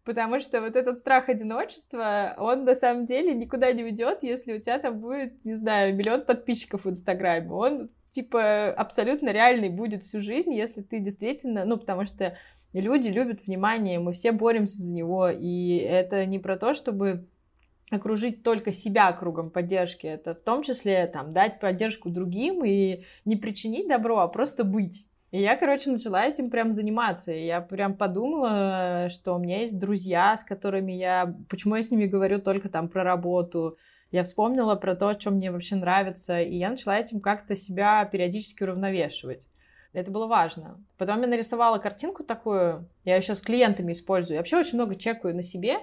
[0.08, 4.58] Потому что вот этот страх одиночества, он на самом деле никуда не уйдет, если у
[4.62, 7.52] тебя там будет, не знаю, миллион подписчиков в Инстаграме.
[7.52, 12.38] Он, типа, абсолютно реальный будет всю жизнь, если ты действительно, ну, потому что
[12.72, 17.28] люди любят внимание, мы все боремся за него, и это не про то, чтобы
[17.92, 23.36] окружить только себя кругом поддержки, это в том числе там дать поддержку другим и не
[23.36, 25.06] причинить добро, а просто быть.
[25.32, 27.34] И я, короче, начала этим прям заниматься.
[27.34, 31.36] И я прям подумала, что у меня есть друзья, с которыми я...
[31.50, 33.78] Почему я с ними говорю только там про работу?
[34.10, 38.64] Я вспомнила про то, что мне вообще нравится, и я начала этим как-то себя периодически
[38.64, 39.48] уравновешивать.
[39.94, 40.82] Это было важно.
[40.98, 44.36] Потом я нарисовала картинку такую, я сейчас с клиентами использую.
[44.36, 45.80] Я вообще очень много чекаю на себе.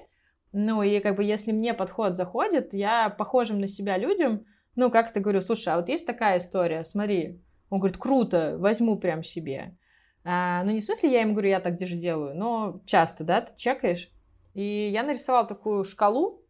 [0.53, 5.21] Ну, и как бы если мне подход заходит, я похожим на себя людям, ну, как-то
[5.21, 7.41] говорю, слушай, а вот есть такая история, смотри,
[7.75, 9.77] он говорит, круто, возьму прям себе.
[10.25, 13.41] А, ну, не в смысле я ему говорю, я так где делаю, но часто, да,
[13.41, 14.11] ты чекаешь.
[14.55, 16.43] И я нарисовала такую шкалу,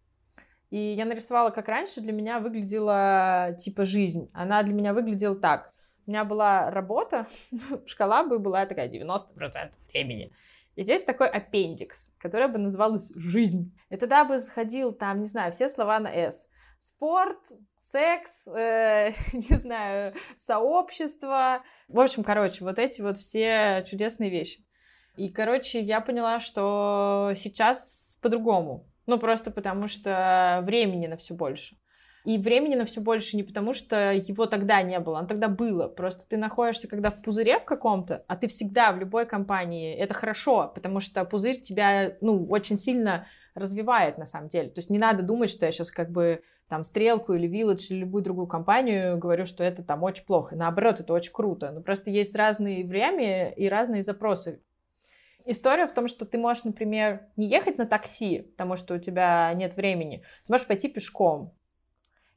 [0.70, 4.30] и я нарисовала, как раньше для меня выглядела, типа, жизнь.
[4.34, 5.72] Она для меня выглядела так.
[6.06, 7.26] У меня была работа,
[7.86, 10.30] шкала бы была такая 90% времени.
[10.76, 13.74] И здесь такой аппендикс, который бы называлась «жизнь».
[13.88, 16.48] И туда бы заходил, там, не знаю, все слова на «с»
[16.84, 17.38] спорт,
[17.78, 21.62] секс, э, не знаю, сообщество.
[21.88, 24.64] В общем, короче, вот эти вот все чудесные вещи.
[25.16, 28.86] И, короче, я поняла, что сейчас по-другому.
[29.06, 31.76] Ну, просто потому что времени на все больше.
[32.24, 35.88] И времени на все больше не потому, что его тогда не было, оно тогда было.
[35.88, 39.94] Просто ты находишься, когда в пузыре в каком-то, а ты всегда в любой компании.
[39.94, 44.70] Это хорошо, потому что пузырь тебя, ну, очень сильно развивает на самом деле.
[44.70, 48.00] То есть не надо думать, что я сейчас как бы там Стрелку или Village или
[48.00, 50.56] любую другую компанию говорю, что это там очень плохо.
[50.56, 51.70] Наоборот, это очень круто.
[51.70, 54.62] Но просто есть разные время и разные запросы.
[55.46, 59.52] История в том, что ты можешь, например, не ехать на такси, потому что у тебя
[59.54, 60.24] нет времени.
[60.46, 61.54] Ты можешь пойти пешком.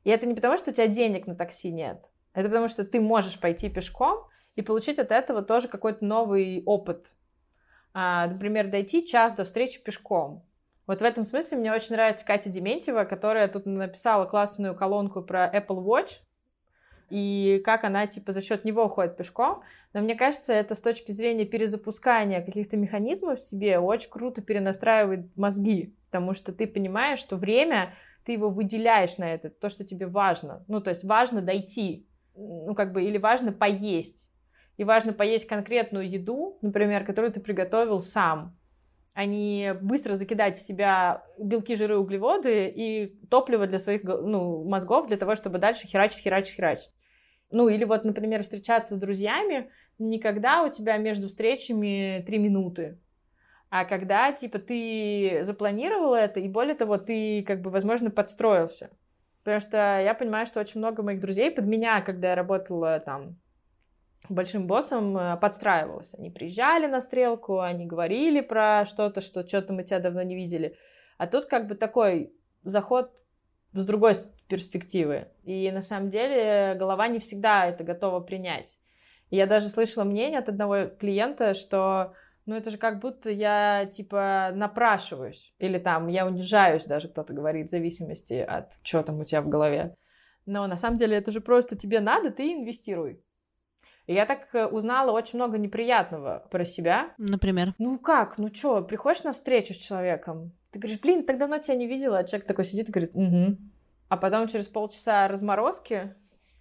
[0.04, 2.12] И это не потому, что у тебя денег на такси нет.
[2.34, 7.12] Это потому, что ты можешь пойти пешком и получить от этого тоже какой-то новый опыт.
[7.94, 10.46] А, например, дойти час до встречи пешком.
[10.88, 15.46] Вот в этом смысле мне очень нравится Катя Дементьева, которая тут написала классную колонку про
[15.54, 16.22] Apple Watch,
[17.10, 19.64] и как она, типа, за счет него ходит пешком.
[19.94, 25.36] Но мне кажется, это с точки зрения перезапускания каких-то механизмов в себе очень круто перенастраивает
[25.38, 27.94] мозги, потому что ты понимаешь, что время,
[28.26, 30.66] ты его выделяешь на это, то, что тебе важно.
[30.68, 34.32] Ну, то есть важно дойти, ну, как бы, или важно поесть.
[34.76, 38.57] И важно поесть конкретную еду, например, которую ты приготовил сам
[39.18, 45.08] а не быстро закидать в себя белки, жиры, углеводы и топливо для своих ну, мозгов
[45.08, 46.92] для того, чтобы дальше херачить, херачить, херачить.
[47.50, 53.00] Ну, или вот, например, встречаться с друзьями, никогда у тебя между встречами три минуты,
[53.72, 58.92] а когда, типа, ты запланировал это, и более того, ты, как бы, возможно, подстроился.
[59.44, 63.40] Потому что я понимаю, что очень много моих друзей под меня, когда я работала там
[64.30, 66.14] большим боссом э, подстраивалась.
[66.14, 70.78] Они приезжали на стрелку, они говорили про что-то, что что-то мы тебя давно не видели.
[71.18, 73.12] А тут как бы такой заход
[73.74, 74.14] с другой
[74.48, 75.28] перспективы.
[75.44, 78.78] И на самом деле голова не всегда это готова принять.
[79.30, 82.14] Я даже слышала мнение от одного клиента, что
[82.46, 85.54] ну это же как будто я типа напрашиваюсь.
[85.60, 89.50] Или там я унижаюсь, даже кто-то говорит, в зависимости от чего там у тебя в
[89.50, 89.96] голове.
[90.46, 93.22] Но на самом деле это же просто тебе надо, ты инвестируй.
[94.08, 97.12] И я так э, узнала очень много неприятного про себя.
[97.18, 97.74] Например?
[97.78, 101.76] Ну как, ну чё, приходишь на встречу с человеком, ты говоришь, блин, так давно тебя
[101.76, 103.58] не видела, а человек такой сидит и говорит, угу.
[104.10, 106.16] А потом через полчаса разморозки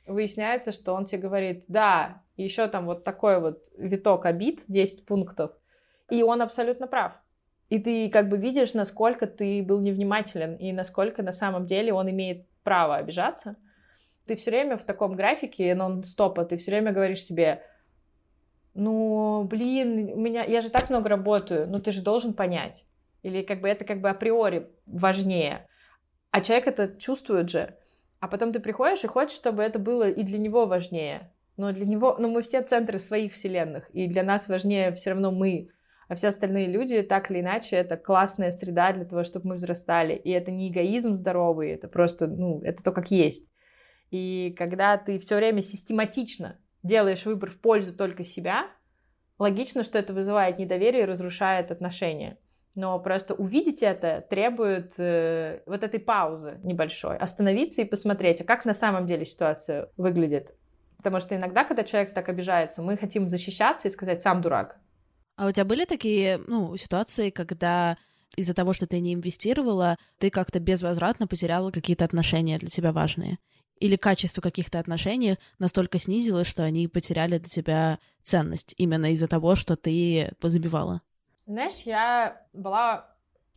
[0.06, 5.52] выясняется, что он тебе говорит, да, еще там вот такой вот виток обид, 10 пунктов,
[6.10, 7.12] и он абсолютно прав.
[7.68, 12.10] И ты как бы видишь, насколько ты был невнимателен, и насколько на самом деле он
[12.10, 13.56] имеет право обижаться
[14.26, 17.62] ты все время в таком графике нон-стопа, ты все время говоришь себе,
[18.74, 22.84] ну, блин, у меня, я же так много работаю, ну, ты же должен понять.
[23.22, 25.66] Или как бы это как бы априори важнее.
[26.30, 27.74] А человек это чувствует же.
[28.20, 31.32] А потом ты приходишь и хочешь, чтобы это было и для него важнее.
[31.56, 35.30] Но для него, ну, мы все центры своих вселенных, и для нас важнее все равно
[35.32, 35.70] мы.
[36.08, 40.14] А все остальные люди, так или иначе, это классная среда для того, чтобы мы взрастали.
[40.14, 43.50] И это не эгоизм здоровый, это просто, ну, это то, как есть.
[44.16, 48.66] И когда ты все время систематично делаешь выбор в пользу только себя,
[49.38, 52.38] логично, что это вызывает недоверие и разрушает отношения.
[52.74, 58.64] Но просто увидеть это требует э, вот этой паузы небольшой, остановиться и посмотреть, а как
[58.64, 60.54] на самом деле ситуация выглядит.
[60.96, 64.78] Потому что иногда, когда человек так обижается, мы хотим защищаться и сказать «сам дурак».
[65.36, 67.98] А у тебя были такие ну, ситуации, когда
[68.36, 73.38] из-за того, что ты не инвестировала, ты как-то безвозвратно потеряла какие-то отношения для тебя важные?
[73.78, 79.54] Или качество каких-то отношений настолько снизилось, что они потеряли для тебя ценность именно из-за того,
[79.54, 81.02] что ты позабивала?
[81.46, 83.08] Знаешь, я была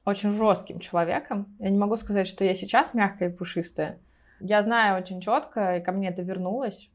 [0.06, 1.56] очень жестким человеком.
[1.60, 4.00] Я не могу сказать, что я сейчас мягкая и пушистая.
[4.40, 6.90] Я знаю очень четко, и ко мне это вернулось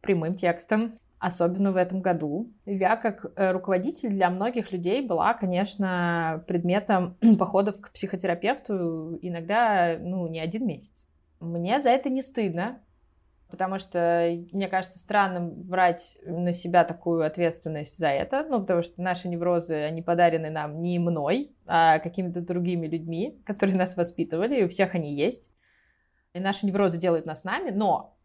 [0.00, 2.52] прямым текстом, особенно в этом году.
[2.64, 10.26] Я как э, руководитель для многих людей была, конечно, предметом походов к психотерапевту иногда, ну,
[10.28, 11.08] не один месяц.
[11.40, 12.82] Мне за это не стыдно,
[13.48, 19.00] потому что мне кажется странным брать на себя такую ответственность за это, ну, потому что
[19.00, 24.64] наши неврозы, они подарены нам не мной, а какими-то другими людьми, которые нас воспитывали, и
[24.64, 25.52] у всех они есть.
[26.32, 28.16] И наши неврозы делают нас нами, но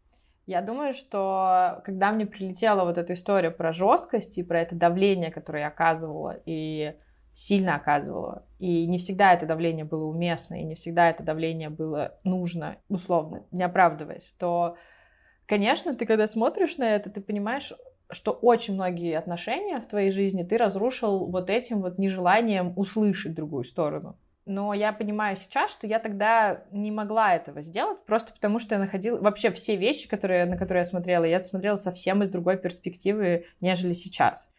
[0.46, 5.30] я думаю, что когда мне прилетела вот эта история про жесткость и про это давление,
[5.30, 6.96] которое я оказывала, и
[7.34, 8.46] сильно оказывала.
[8.58, 13.44] И не всегда это давление было уместно, и не всегда это давление было нужно, условно,
[13.50, 14.76] не оправдываясь, то,
[15.46, 17.72] конечно, ты когда смотришь на это, ты понимаешь,
[18.10, 23.64] что очень многие отношения в твоей жизни ты разрушил вот этим вот нежеланием услышать другую
[23.64, 24.16] сторону.
[24.44, 28.80] Но я понимаю сейчас, что я тогда не могла этого сделать, просто потому что я
[28.80, 29.18] находила...
[29.18, 33.92] Вообще все вещи, которые, на которые я смотрела, я смотрела совсем из другой перспективы, нежели
[33.92, 34.51] сейчас.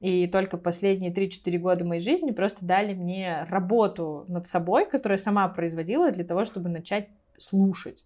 [0.00, 5.22] И только последние 3-4 года моей жизни просто дали мне работу над собой, которую я
[5.22, 8.04] сама производила для того, чтобы начать слушать,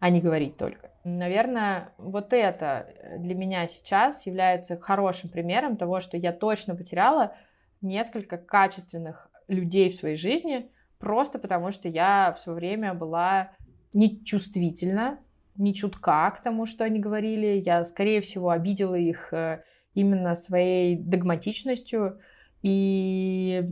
[0.00, 0.90] а не говорить только.
[1.04, 2.88] Наверное, вот это
[3.18, 7.34] для меня сейчас является хорошим примером того, что я точно потеряла
[7.80, 13.52] несколько качественных людей в своей жизни, просто потому что я в свое время была
[13.94, 15.18] нечувствительна,
[15.56, 17.62] не чутка к тому, что они говорили.
[17.64, 19.62] Я, скорее всего, обидела их э,
[19.94, 22.20] именно своей догматичностью.
[22.62, 23.70] И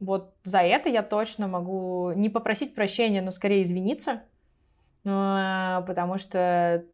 [0.00, 4.22] вот за это я точно могу не попросить прощения, но скорее извиниться.
[5.06, 6.84] а, потому что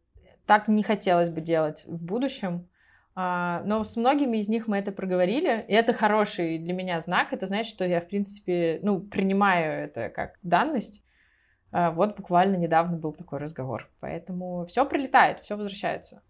[0.45, 2.67] так не хотелось бы делать в будущем.
[3.13, 7.33] А, но с многими из них мы это проговорили, и это хороший для меня знак.
[7.33, 11.03] Это значит, что я, в принципе, ну, принимаю это как данность.
[11.71, 13.89] А, вот буквально недавно был такой разговор.
[13.99, 16.21] Поэтому все прилетает, все возвращается.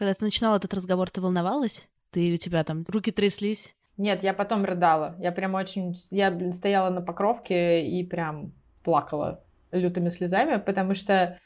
[0.00, 1.86] Когда ты начинала этот разговор, ты волновалась?
[2.10, 3.74] Ты у тебя там руки тряслись?
[3.98, 5.14] Нет, я потом рыдала.
[5.18, 5.94] Я прям очень...
[6.10, 11.38] Я, стояла на покровке и прям плакала лютыми слезами, потому что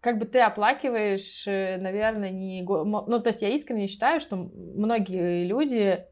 [0.00, 2.62] как бы ты оплакиваешь, э, наверное, не...
[2.62, 6.02] Ну, то есть я искренне считаю, что многие люди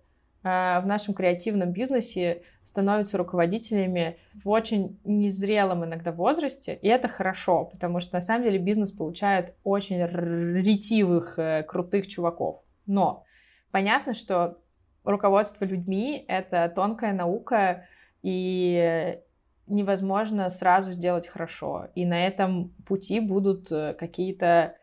[0.46, 7.98] в нашем креативном бизнесе становятся руководителями в очень незрелом иногда возрасте, и это хорошо, потому
[7.98, 12.62] что на самом деле бизнес получает очень ретивых, э, крутых чуваков.
[12.86, 13.24] Но
[13.72, 14.58] понятно, что
[15.02, 17.84] руководство людьми— это тонкая наука,
[18.22, 19.18] и
[19.66, 21.88] невозможно сразу сделать хорошо.
[21.96, 24.76] И на этом пути будут э, какие-то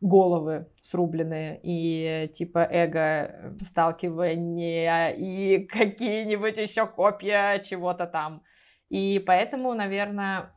[0.00, 8.42] головы срубленные и типа эго сталкивания и какие-нибудь еще копья чего-то там.
[8.88, 10.52] И поэтому, наверное,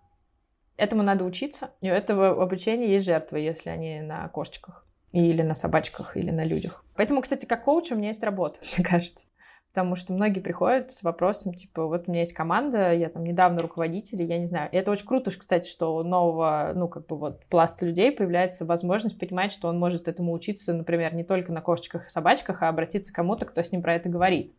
[0.78, 1.72] этому надо учиться.
[1.82, 6.44] И у этого обучения есть жертвы, если они на кошечках или на собачках, или на
[6.44, 6.84] людях.
[6.96, 9.28] Поэтому, кстати, как коуч у меня есть работа, мне кажется.
[9.74, 13.58] Потому что многие приходят с вопросом, типа, вот у меня есть команда, я там недавно
[13.60, 14.70] руководитель, я не знаю.
[14.72, 18.66] И это очень круто, кстати, что у нового, ну, как бы вот пласта людей появляется
[18.66, 22.70] возможность понимать, что он может этому учиться, например, не только на кошечках и собачках, а
[22.70, 24.54] обратиться к кому-то, кто с ним про это говорит,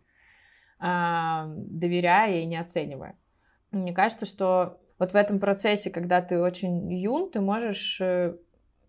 [0.81, 3.17] а, доверяя и не оценивая.
[3.71, 8.35] Мне кажется, что вот в этом процессе, когда ты очень юн, ты можешь э,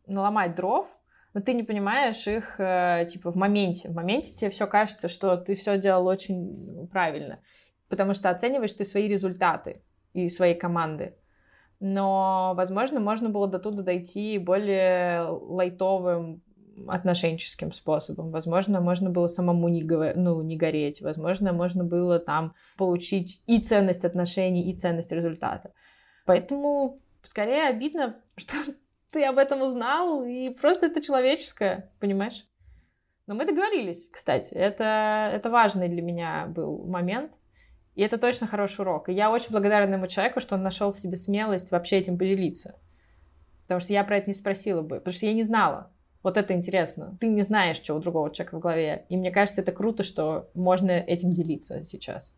[0.07, 0.97] наломать дров,
[1.36, 3.89] но ты не понимаешь их, э, типа, в моменте.
[3.89, 7.39] В моменте тебе все кажется, что ты все делал очень правильно,
[7.89, 9.81] потому что оцениваешь ты свои результаты
[10.13, 11.17] и своей команды.
[11.81, 16.41] Но, возможно, можно было до туда дойти более лайтовым
[16.88, 18.31] отношенческим способом.
[18.31, 20.13] Возможно, можно было самому не, говор...
[20.15, 21.01] ну, не гореть.
[21.01, 25.73] Возможно, можно было там получить и ценность отношений, и ценность результата.
[26.25, 28.55] Поэтому скорее обидно, что
[29.12, 32.45] ты об этом узнал, и просто это человеческое, понимаешь?
[33.28, 34.53] Но мы договорились, кстати.
[34.53, 37.34] Это, это важный для меня был момент.
[37.95, 39.10] И это точно хороший урок.
[39.10, 42.80] И я очень благодарна ему человеку, что он нашел в себе смелость вообще этим поделиться.
[43.64, 44.97] Потому что я про это не спросила бы.
[44.97, 45.91] Потому что я не знала.
[46.22, 47.18] Вот это интересно.
[47.20, 49.06] Ты не знаешь, что у другого человека в голове.
[49.10, 52.36] И мне кажется, это круто, что можно этим делиться сейчас.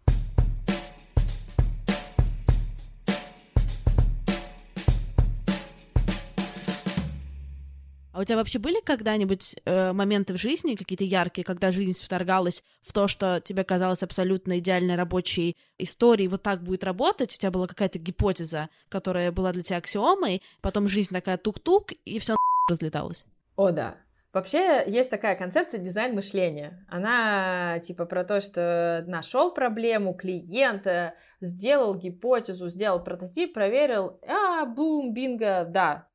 [8.18, 12.63] А у тебя вообще были когда-нибудь э, моменты в жизни, какие-то яркие, когда жизнь вторгалась
[12.82, 17.51] в то, что тебе казалось абсолютно идеальной рабочей историей, вот так будет работать, у тебя
[17.51, 22.36] была какая-то гипотеза, которая была для тебя аксиомой, потом жизнь такая тук-тук, и все
[22.68, 23.24] разлеталось?
[23.55, 23.97] О, да.
[24.34, 26.84] Вообще есть такая концепция дизайн мышления.
[26.89, 35.13] Она типа про то, что нашел проблему клиента, сделал гипотезу, сделал прототип, проверил, а, бум,
[35.13, 36.07] бинго, да,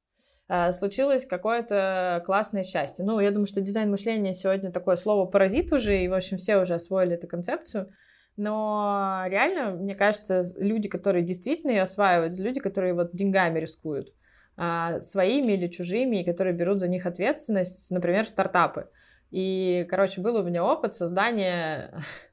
[0.72, 3.04] случилось какое-то классное счастье.
[3.04, 6.58] Ну, я думаю, что дизайн мышления сегодня такое слово паразит уже, и, в общем, все
[6.58, 7.86] уже освоили эту концепцию.
[8.36, 14.12] Но реально, мне кажется, люди, которые действительно ее осваивают, люди, которые вот деньгами рискуют,
[14.56, 18.88] а, своими или чужими, и которые берут за них ответственность, например, стартапы.
[19.30, 21.92] И, короче, был у меня опыт создания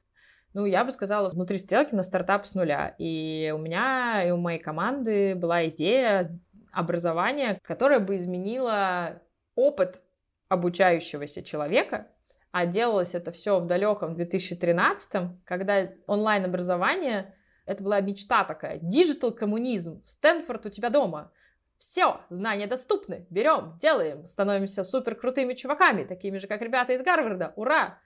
[0.54, 2.94] ну, я бы сказала, внутри стрелки на стартап с нуля.
[2.98, 6.38] И у меня, и у моей команды была идея
[6.72, 9.22] образование, которое бы изменило
[9.54, 10.00] опыт
[10.48, 12.08] обучающегося человека,
[12.50, 17.34] а делалось это все в далеком 2013, когда онлайн-образование,
[17.66, 21.32] это была мечта такая, digital коммунизм, Стэнфорд у тебя дома,
[21.78, 27.54] все, знания доступны, берем, делаем, становимся супер крутыми чуваками, такими же, как ребята из Гарварда,
[27.56, 27.98] ура!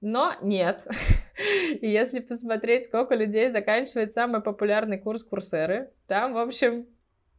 [0.00, 0.86] Но нет.
[1.80, 6.86] Если посмотреть, сколько людей заканчивает самый популярный курс Курсеры, там, в общем,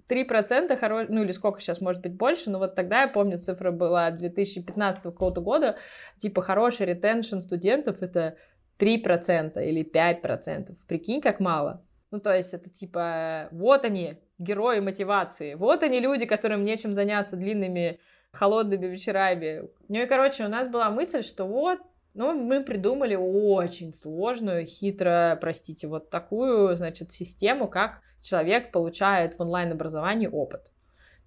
[0.09, 1.07] 3% хорош...
[1.09, 5.03] ну или сколько сейчас может быть больше, но вот тогда я помню, цифра была 2015
[5.03, 5.77] какого-то года,
[6.17, 8.37] типа хороший ретеншн студентов это
[8.79, 10.75] 3% или 5%.
[10.87, 11.83] Прикинь, как мало.
[12.11, 17.35] Ну, то есть это типа, вот они, герои мотивации, вот они люди, которым нечем заняться
[17.35, 17.99] длинными
[18.31, 19.69] холодными вечерами.
[19.89, 21.79] Ну и, короче, у нас была мысль, что вот,
[22.17, 29.41] ну, мы придумали очень сложную, хитро, простите, вот такую, значит, систему, как человек получает в
[29.41, 30.71] онлайн-образовании опыт.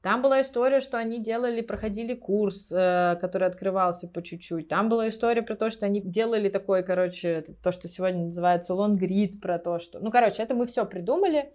[0.03, 4.67] Там была история, что они делали, проходили курс, э, который открывался по чуть-чуть.
[4.67, 9.41] Там была история про то, что они делали такой, короче, то, что сегодня называется лонгрид,
[9.41, 10.01] про то, что...
[10.01, 11.53] Ну, короче, это мы все придумали,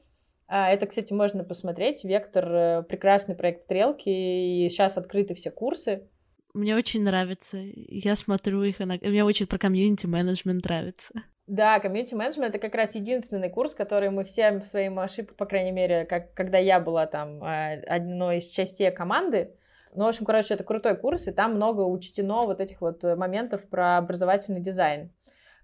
[0.48, 2.04] А, это, кстати, можно посмотреть.
[2.04, 6.08] Вектор э,— прекрасный проект «Стрелки», и сейчас открыты все курсы.
[6.56, 7.58] Мне очень нравится.
[7.76, 9.10] Я смотрю их иногда.
[9.10, 11.14] Мне очень про комьюнити-менеджмент нравится.
[11.47, 16.06] Да, комьюнити-менеджмент— это как раз единственный курс, который мы всем своим ошибкам, по крайней мере,
[16.06, 19.53] как, когда я была там а, одной из частей команды,
[19.93, 23.68] ну, в общем, короче, это крутой курс, и там много учтено вот этих вот моментов
[23.70, 25.12] про образовательный дизайн.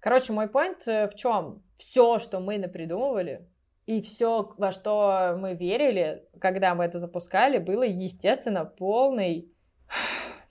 [0.01, 1.63] Короче, мой point э, в чем?
[1.77, 3.47] Все, что мы напридумывали,
[3.85, 9.51] и все, во что мы верили, когда мы это запускали, было, естественно, полной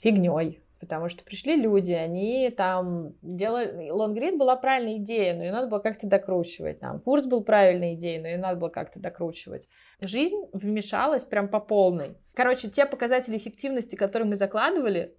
[0.01, 0.61] фигней.
[0.81, 3.91] Потому что пришли люди, они там делали...
[3.91, 6.81] Лонгрид была правильная идея, но ее надо было как-то докручивать.
[6.81, 9.69] Там курс был правильной идеей, но ее надо было как-то докручивать.
[10.01, 12.17] Жизнь вмешалась прям по полной.
[12.35, 15.15] Короче, те показатели эффективности, которые мы закладывали,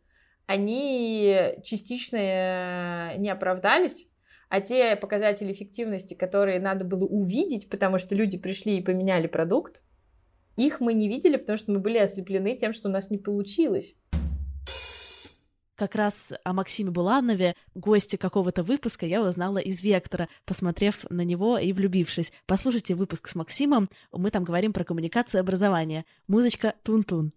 [0.47, 4.07] они частично э, не оправдались,
[4.49, 9.84] а те показатели эффективности, которые надо было увидеть, потому что люди пришли и поменяли продукт,
[10.57, 13.95] их мы не видели, потому что мы были ослеплены тем, что у нас не получилось.
[15.82, 21.57] Как раз о Максиме Буланове, гости какого-то выпуска, я узнала из Вектора, посмотрев на него
[21.57, 22.32] и влюбившись.
[22.45, 26.05] Послушайте выпуск с Максимом, мы там говорим про коммуникацию и образование.
[26.27, 27.34] Музычка тун-тун.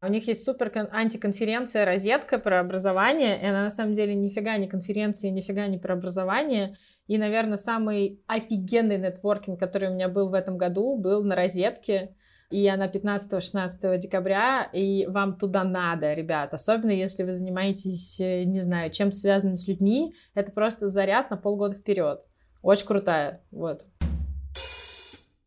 [0.00, 4.68] У них есть супер антиконференция «Розетка» про образование, и она на самом деле нифига не
[4.68, 6.76] конференция, нифига не про образование.
[7.08, 12.14] И, наверное, самый офигенный нетворкинг, который у меня был в этом году, был на «Розетке».
[12.50, 16.54] И она 15-16 декабря, и вам туда надо, ребят.
[16.54, 20.14] Особенно если вы занимаетесь, э, не знаю, чем-то связанным с людьми.
[20.34, 22.22] Это просто заряд на полгода вперед.
[22.62, 23.84] Очень крутая, вот.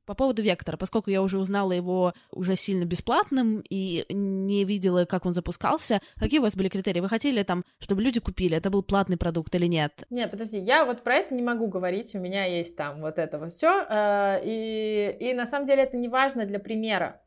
[0.06, 5.26] По поводу Вектора, поскольку я уже узнала его уже сильно бесплатным и не видела, как
[5.26, 6.99] он запускался, какие у вас были критерии?
[6.99, 10.04] Вы хотели там, чтобы люди купили, это был платный продукт или нет?
[10.10, 13.47] Нет, подожди, я вот про это не могу говорить, у меня есть там вот это
[13.49, 17.22] все, э, и, и на самом деле это не важно для примера.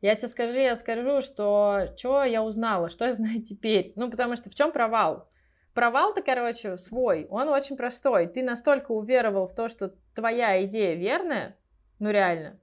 [0.00, 3.92] Я тебе скажу, я скажу, что что я узнала, что я знаю теперь.
[3.96, 5.28] Ну, потому что в чем провал?
[5.74, 8.26] Провал-то, короче, свой, он очень простой.
[8.26, 11.56] Ты настолько уверовал в то, что твоя идея верная,
[12.00, 12.58] ну реально,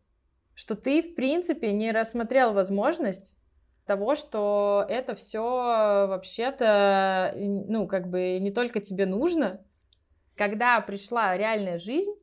[0.53, 3.33] что ты, в принципе, не рассмотрел возможность
[3.85, 9.61] того, что это все вообще-то, ну, как бы не только тебе нужно.
[10.35, 12.13] Когда пришла реальная жизнь,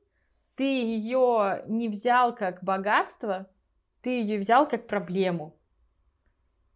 [0.57, 3.49] ты ее не взял как богатство,
[4.03, 5.57] ты ее взял как проблему.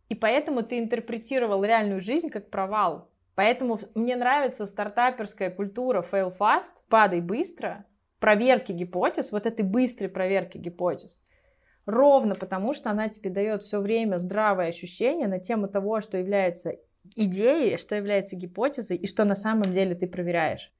[0.09, 3.11] И поэтому ты интерпретировал реальную жизнь как провал.
[3.35, 7.85] Поэтому мне нравится стартаперская культура fail fast, падай быстро,
[8.21, 11.25] проверки гипотез, вот этой быстрой проверки гипотез,
[11.87, 16.77] ровно потому, что она тебе дает все время здравое ощущение на тему того, что является
[17.17, 20.73] идеей, что является гипотезой и что на самом деле ты проверяешь.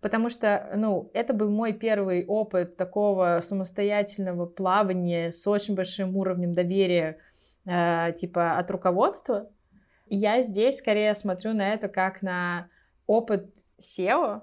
[0.00, 6.52] Потому что, ну, это был мой первый опыт такого самостоятельного плавания с очень большим уровнем
[6.52, 7.18] доверия,
[7.66, 9.50] э, типа, от руководства.
[10.08, 12.68] И я здесь скорее смотрю на это как на
[13.06, 13.48] опыт
[13.80, 14.42] SEO,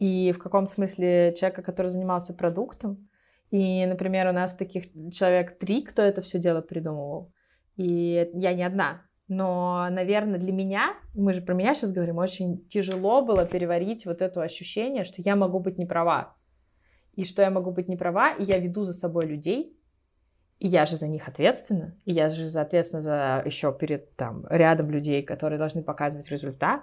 [0.00, 3.06] и в каком-то смысле человека, который занимался продуктом.
[3.50, 7.32] И, например, у нас таких человек три, кто это все дело придумывал.
[7.76, 9.02] И я не одна.
[9.28, 14.22] Но, наверное, для меня, мы же про меня сейчас говорим, очень тяжело было переварить вот
[14.22, 16.34] это ощущение, что я могу быть не права.
[17.14, 19.78] И что я могу быть не права, и я веду за собой людей,
[20.58, 24.90] и я же за них ответственна, и я же, соответственно, за еще перед там рядом
[24.90, 26.82] людей, которые должны показывать результат.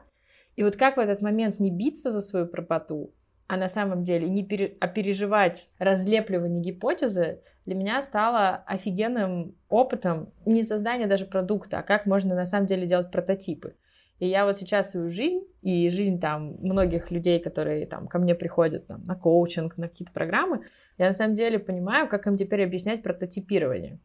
[0.57, 3.13] И вот как в этот момент не биться за свою правоту,
[3.45, 4.75] а на самом деле не пере...
[4.79, 12.07] а переживать разлепливание гипотезы для меня стало офигенным опытом не создания даже продукта, а как
[12.07, 13.75] можно на самом деле делать прототипы.
[14.17, 18.33] И я вот сейчас свою жизнь и жизнь там многих людей, которые там ко мне
[18.33, 20.65] приходят там, на коучинг, на какие-то программы,
[20.97, 23.99] я на самом деле понимаю, как им теперь объяснять прототипирование.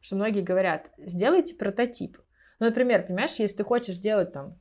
[0.00, 2.18] Что многие говорят, сделайте прототип.
[2.58, 4.58] Ну, например, понимаешь, если ты хочешь сделать там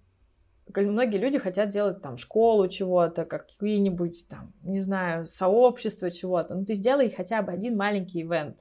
[0.75, 6.55] многие люди хотят делать там школу чего-то, какие-нибудь там, не знаю, сообщество чего-то.
[6.55, 8.59] Ну, ты сделай хотя бы один маленький ивент.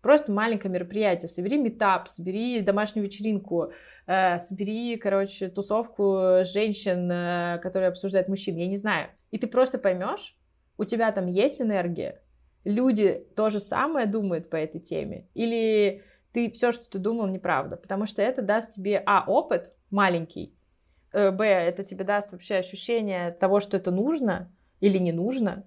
[0.00, 1.28] Просто маленькое мероприятие.
[1.28, 3.72] Собери метап, собери домашнюю вечеринку,
[4.06, 8.56] э, собери, короче, тусовку женщин, э, которые обсуждают мужчин.
[8.56, 9.08] Я не знаю.
[9.30, 10.36] И ты просто поймешь,
[10.78, 12.22] у тебя там есть энергия,
[12.64, 17.76] люди то же самое думают по этой теме, или ты все, что ты думал, неправда.
[17.76, 20.54] Потому что это даст тебе, а, опыт маленький,
[21.16, 25.64] б, это тебе даст вообще ощущение того, что это нужно или не нужно,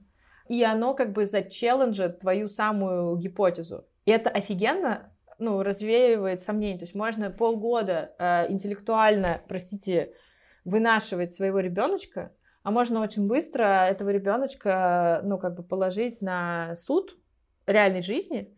[0.48, 3.86] и оно как бы зачелленджит твою самую гипотезу.
[4.06, 6.78] И это офигенно, ну, развеивает сомнения.
[6.78, 10.14] То есть можно полгода э, интеллектуально, простите,
[10.66, 12.34] вынашивать своего ребеночка,
[12.64, 17.18] а можно очень быстро этого ребеночка, ну, как бы положить на суд
[17.66, 18.56] реальной жизни,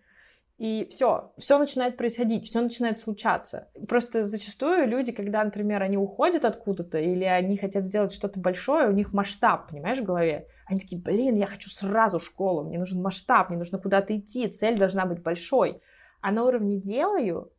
[0.62, 3.70] и все, все начинает происходить, все начинает случаться.
[3.88, 8.91] Просто зачастую люди, когда, например, они уходят откуда-то, или они хотят сделать что-то большое, у
[8.91, 10.45] них масштаб, понимаешь, в голове.
[10.68, 14.78] Они такие, блин, я хочу сразу школу, мне нужен масштаб, мне нужно куда-то идти, цель
[14.78, 15.82] должна быть большой.
[16.22, 17.51] А на уровне делаю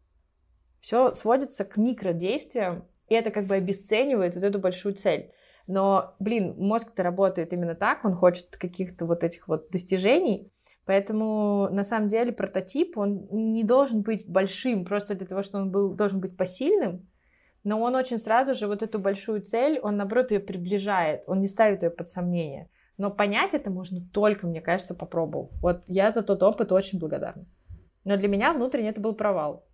[0.78, 5.32] все сводится к микродействиям, и это как бы обесценивает вот эту большую цель.
[5.66, 10.51] Но, блин, мозг-то работает именно так, он хочет каких-то вот этих вот достижений,
[10.84, 15.70] Поэтому, на самом деле, прототип, он не должен быть большим просто для того, что он
[15.70, 17.08] был, должен быть посильным,
[17.64, 21.46] но он очень сразу же вот эту большую цель, он, наоборот, ее приближает, он не
[21.46, 22.68] ставит ее под сомнение.
[22.98, 25.50] Но понять это можно только, мне кажется, попробовав.
[25.60, 27.46] Вот я за тот опыт очень благодарна.
[28.04, 29.64] Но для меня внутренне это был провал.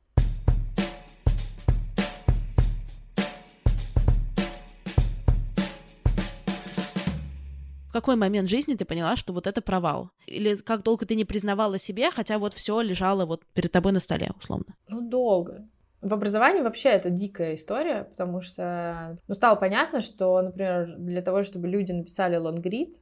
[8.01, 10.11] Какой момент жизни ты поняла, что вот это провал?
[10.27, 14.01] Или как долго ты не признавала себе, хотя вот все лежало вот перед тобой на
[14.01, 14.77] столе, условно?
[14.89, 15.67] Ну, долго.
[16.01, 21.43] В образовании вообще это дикая история, потому что ну, стало понятно, что, например, для того,
[21.43, 22.95] чтобы люди написали лонгрид,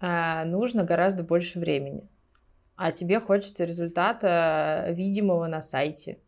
[0.00, 2.08] э, нужно гораздо больше времени.
[2.76, 6.18] А тебе хочется результата видимого на сайте.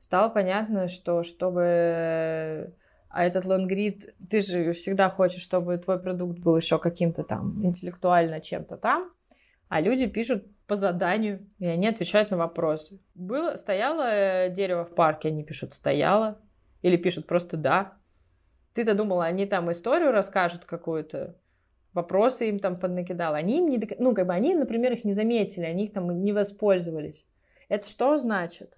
[0.00, 2.74] Стало понятно, что чтобы
[3.16, 8.42] а этот лонгрид, ты же всегда хочешь, чтобы твой продукт был еще каким-то там интеллектуально
[8.42, 9.10] чем-то там,
[9.68, 12.98] а люди пишут по заданию, и они отвечают на вопросы.
[13.14, 16.38] Было, стояло э, дерево в парке, они пишут «стояло»,
[16.82, 17.94] или пишут просто «да».
[18.74, 21.36] Ты-то думала, они там историю расскажут какую-то,
[21.94, 23.32] вопросы им там поднакидал.
[23.32, 26.34] Они им не, ну, как бы они, например, их не заметили, они их там не
[26.34, 27.24] воспользовались.
[27.70, 28.76] Это что значит?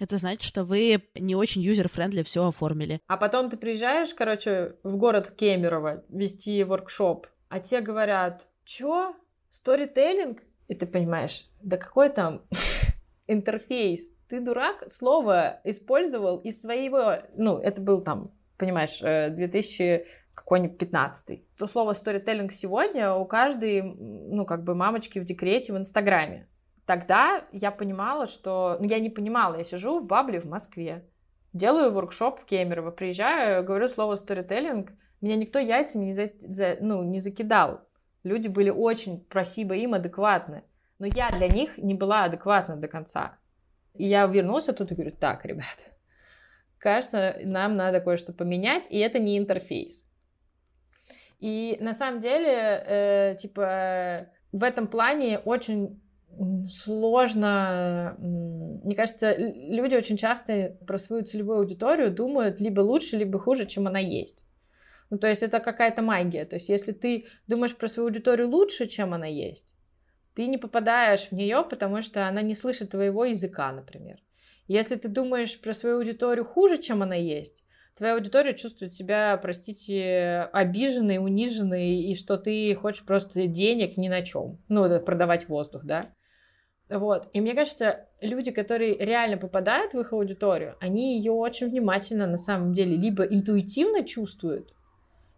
[0.00, 3.00] Это значит, что вы не очень user-friendly все оформили.
[3.06, 9.14] А потом ты приезжаешь, короче, в город Кемерово вести воркшоп, а те говорят, чё,
[9.50, 10.42] сторителлинг?
[10.68, 12.46] И ты понимаешь, да какой там
[13.26, 14.14] интерфейс?
[14.26, 21.56] Ты дурак, слово использовал из своего, ну, это был там, понимаешь, 2000 э, какой-нибудь 15
[21.58, 26.48] То слово сторителлинг сегодня у каждой, ну, как бы мамочки в декрете в Инстаграме.
[26.90, 28.76] Тогда я понимала, что...
[28.80, 31.08] Ну, я не понимала, я сижу в Бабле в Москве,
[31.52, 37.04] делаю воркшоп в Кемерово, приезжаю, говорю слово сторителлинг, меня никто яйцами не, за, за, ну,
[37.04, 37.82] не закидал.
[38.24, 40.64] Люди были очень, спасибо им, адекватны.
[40.98, 43.38] Но я для них не была адекватна до конца.
[43.94, 45.76] И я вернулся тут и говорю, так, ребят,
[46.78, 50.10] кажется, нам надо кое-что поменять, и это не интерфейс.
[51.38, 56.00] И на самом деле, э, типа, в этом плане очень
[56.68, 58.16] сложно.
[58.18, 63.86] Мне кажется, люди очень часто про свою целевую аудиторию думают либо лучше, либо хуже, чем
[63.86, 64.44] она есть.
[65.10, 66.44] Ну, то есть это какая-то магия.
[66.44, 69.74] То есть если ты думаешь про свою аудиторию лучше, чем она есть,
[70.34, 74.18] ты не попадаешь в нее, потому что она не слышит твоего языка, например.
[74.68, 77.64] Если ты думаешь про свою аудиторию хуже, чем она есть,
[77.96, 84.22] твоя аудитория чувствует себя, простите, обиженной, униженной, и что ты хочешь просто денег ни на
[84.22, 84.58] чем.
[84.68, 86.12] Ну, продавать воздух, да.
[86.90, 87.28] Вот.
[87.32, 92.36] И мне кажется, люди, которые реально попадают в их аудиторию, они ее очень внимательно на
[92.36, 94.74] самом деле либо интуитивно чувствуют,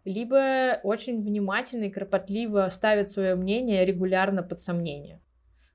[0.05, 5.21] либо очень внимательно и кропотливо ставят свое мнение регулярно под сомнение.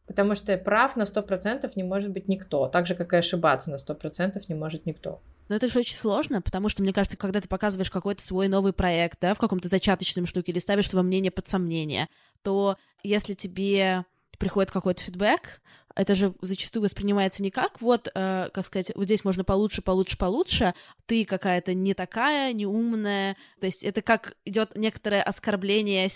[0.07, 3.75] Потому что прав на 100% не может быть никто, так же, как и ошибаться на
[3.75, 5.21] 100% не может никто.
[5.49, 8.73] Но это же очень сложно, потому что, мне кажется, когда ты показываешь какой-то свой новый
[8.73, 12.07] проект, да, в каком-то зачаточном штуке, или ставишь свое мнение под сомнение,
[12.41, 14.05] то если тебе
[14.38, 15.61] приходит какой-то фидбэк,
[15.95, 20.17] это же зачастую воспринимается не как вот, э, как сказать, вот здесь можно получше, получше,
[20.17, 20.73] получше,
[21.07, 26.07] ты какая-то не такая, не умная, то есть это как идет некоторое оскорбление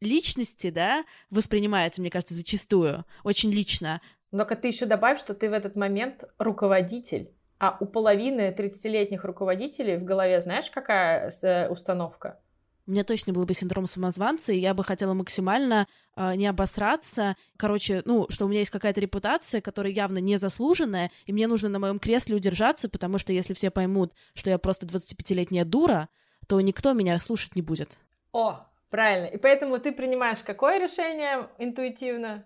[0.00, 4.00] личности, да, воспринимается, мне кажется, зачастую, очень лично.
[4.30, 7.32] Но-ка ты еще добавь, что ты в этот момент руководитель.
[7.58, 12.38] А у половины 30-летних руководителей в голове знаешь, какая э, установка?
[12.86, 17.36] У меня точно был бы синдром самозванца, и я бы хотела максимально э, не обосраться.
[17.56, 21.68] Короче, ну, что у меня есть какая-то репутация, которая явно не заслуженная, и мне нужно
[21.68, 26.08] на моем кресле удержаться, потому что если все поймут, что я просто 25-летняя дура,
[26.46, 27.96] то никто меня слушать не будет.
[28.32, 29.26] О, правильно.
[29.26, 32.44] И поэтому ты принимаешь какое решение интуитивно?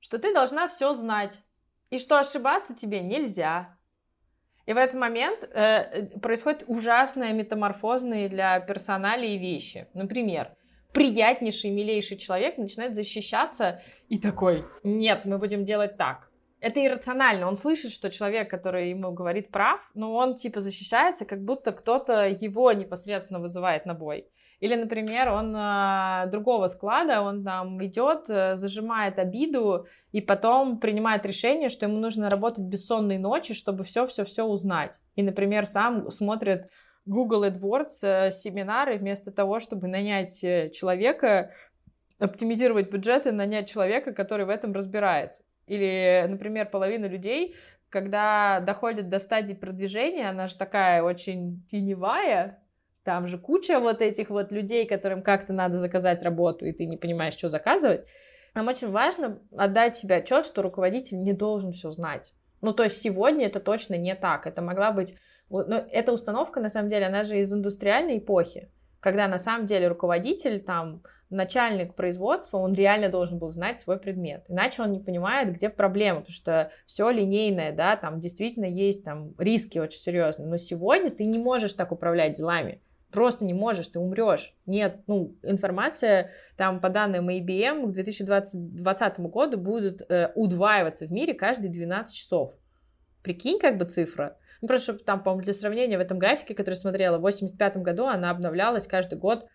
[0.00, 1.38] Что ты должна все знать.
[1.90, 3.77] И что ошибаться тебе нельзя.
[4.68, 9.88] И в этот момент э, происходят ужасные метаморфозные для персоналей вещи.
[9.94, 10.50] Например,
[10.92, 16.30] приятнейший, милейший человек начинает защищаться и такой, нет, мы будем делать так.
[16.60, 17.48] это иррационально.
[17.48, 22.28] Он слышит, что человек, который ему говорит прав, но он типа защищается, как будто кто-то
[22.28, 24.26] его непосредственно вызывает на бой.
[24.60, 31.24] Или, например, он э, другого склада, он там идет, э, зажимает обиду и потом принимает
[31.24, 34.98] решение, что ему нужно работать бессонные ночи, чтобы все-все-все узнать.
[35.14, 36.68] И, например, сам смотрит
[37.06, 41.52] Google AdWords э, семинары вместо того, чтобы нанять э, человека,
[42.18, 45.42] оптимизировать бюджеты, нанять человека, который в этом разбирается.
[45.68, 47.54] Или, например, половина людей,
[47.90, 52.60] когда доходят до стадии продвижения, она же такая очень теневая,
[53.08, 56.98] там же куча вот этих вот людей, которым как-то надо заказать работу, и ты не
[56.98, 58.04] понимаешь, что заказывать.
[58.54, 62.34] Нам очень важно отдать себе отчет, что руководитель не должен все знать.
[62.60, 64.46] Ну, то есть сегодня это точно не так.
[64.46, 65.14] Это могла быть...
[65.48, 69.88] Но эта установка, на самом деле, она же из индустриальной эпохи, когда на самом деле
[69.88, 74.44] руководитель там начальник производства, он реально должен был знать свой предмет.
[74.50, 79.32] Иначе он не понимает, где проблема, потому что все линейное, да, там действительно есть там
[79.38, 80.46] риски очень серьезные.
[80.46, 82.82] Но сегодня ты не можешь так управлять делами.
[83.10, 84.54] Просто не можешь, ты умрешь.
[84.66, 91.34] Нет, ну, информация там по данным IBM к 2020 году будет э, удваиваться в мире
[91.34, 92.50] каждые 12 часов.
[93.22, 94.36] Прикинь, как бы цифра.
[94.60, 98.06] Ну, просто чтобы там, по-моему, для сравнения, в этом графике, который смотрела, в 85 году
[98.06, 99.46] она обновлялась каждый год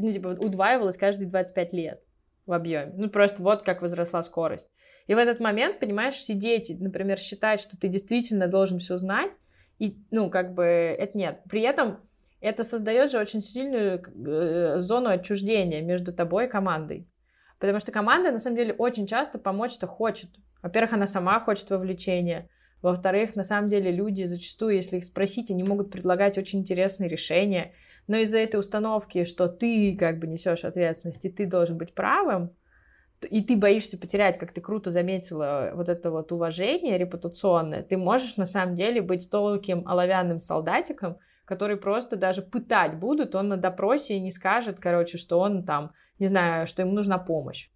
[0.00, 2.02] ну, типа, удваивалась каждые 25 лет
[2.46, 2.92] в объеме.
[2.96, 4.68] Ну, просто вот как возросла скорость.
[5.06, 9.38] И в этот момент, понимаешь, сидеть, например, считать, что ты действительно должен все знать,
[9.78, 11.40] и, ну, как бы, это нет.
[11.48, 12.00] При этом
[12.40, 17.08] это создает же очень сильную э, зону отчуждения между тобой и командой.
[17.58, 20.30] Потому что команда, на самом деле, очень часто помочь-то хочет.
[20.62, 22.48] Во-первых, она сама хочет вовлечения.
[22.80, 27.74] Во-вторых, на самом деле, люди зачастую, если их спросить, они могут предлагать очень интересные решения
[28.10, 32.50] но из-за этой установки, что ты как бы несешь ответственность, и ты должен быть правым,
[33.30, 38.36] и ты боишься потерять, как ты круто заметила, вот это вот уважение репутационное, ты можешь
[38.36, 41.18] на самом деле быть толким оловянным солдатиком,
[41.50, 45.90] который просто даже пытать будут, он на допросе не скажет, короче, что он там,
[46.20, 47.70] не знаю, что ему нужна помощь.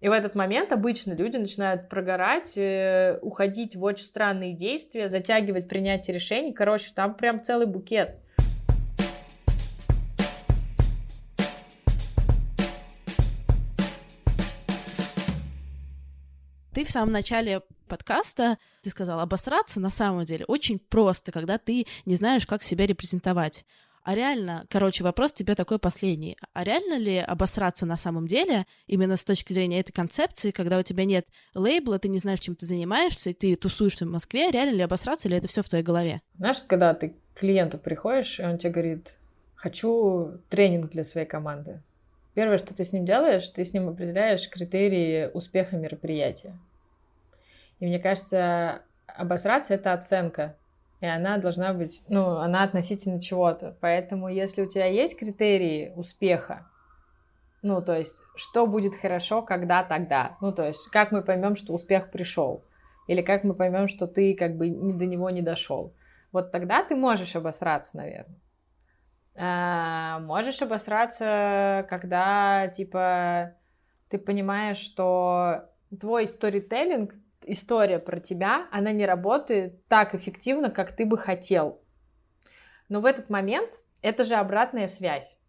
[0.00, 5.68] И в этот момент обычно люди начинают прогорать, э, уходить в очень странные действия, затягивать
[5.68, 6.52] принятие решений.
[6.52, 8.20] Короче, там прям целый букет.
[16.78, 21.88] Ты в самом начале подкаста, ты сказал, обосраться на самом деле очень просто, когда ты
[22.06, 23.64] не знаешь, как себя репрезентовать.
[24.04, 26.36] А реально, короче, вопрос тебе такой последний.
[26.52, 30.84] А реально ли обосраться на самом деле, именно с точки зрения этой концепции, когда у
[30.84, 34.76] тебя нет лейбла, ты не знаешь, чем ты занимаешься, и ты тусуешься в Москве, реально
[34.76, 36.22] ли обосраться, или это все в твоей голове?
[36.36, 39.16] Знаешь, когда ты к клиенту приходишь, и он тебе говорит,
[39.56, 41.80] хочу тренинг для своей команды.
[42.34, 46.56] Первое, что ты с ним делаешь, ты с ним определяешь критерии успеха мероприятия.
[47.80, 50.56] И мне кажется, обосраться— это оценка.
[51.00, 53.76] И она должна быть, ну, она относительно чего-то.
[53.80, 56.66] Поэтому если у тебя есть критерии успеха,
[57.62, 60.36] ну, то есть, что будет хорошо, когда, тогда.
[60.40, 62.64] Ну, то есть, как мы поймем, что успех пришел.
[63.06, 65.94] Или как мы поймем, что ты как бы до него не дошел.
[66.30, 68.38] Вот тогда ты можешь обосраться, наверное.
[69.34, 73.54] А, можешь обосраться, когда, типа,
[74.08, 75.64] ты понимаешь, что
[75.98, 77.14] твой сторителлинг
[77.50, 81.82] история про тебя, она не работает так эффективно, как ты бы хотел.
[82.88, 83.70] Но в этот момент
[84.02, 85.40] это же обратная связь.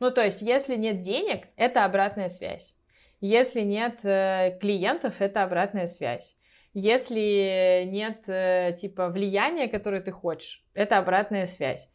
[0.00, 2.76] Ну, то есть, если нет денег, это обратная связь.
[3.20, 6.36] Если нет э, клиентов, это обратная связь.
[6.74, 11.88] Если нет, э, типа, влияния, которое ты хочешь, это обратная связь.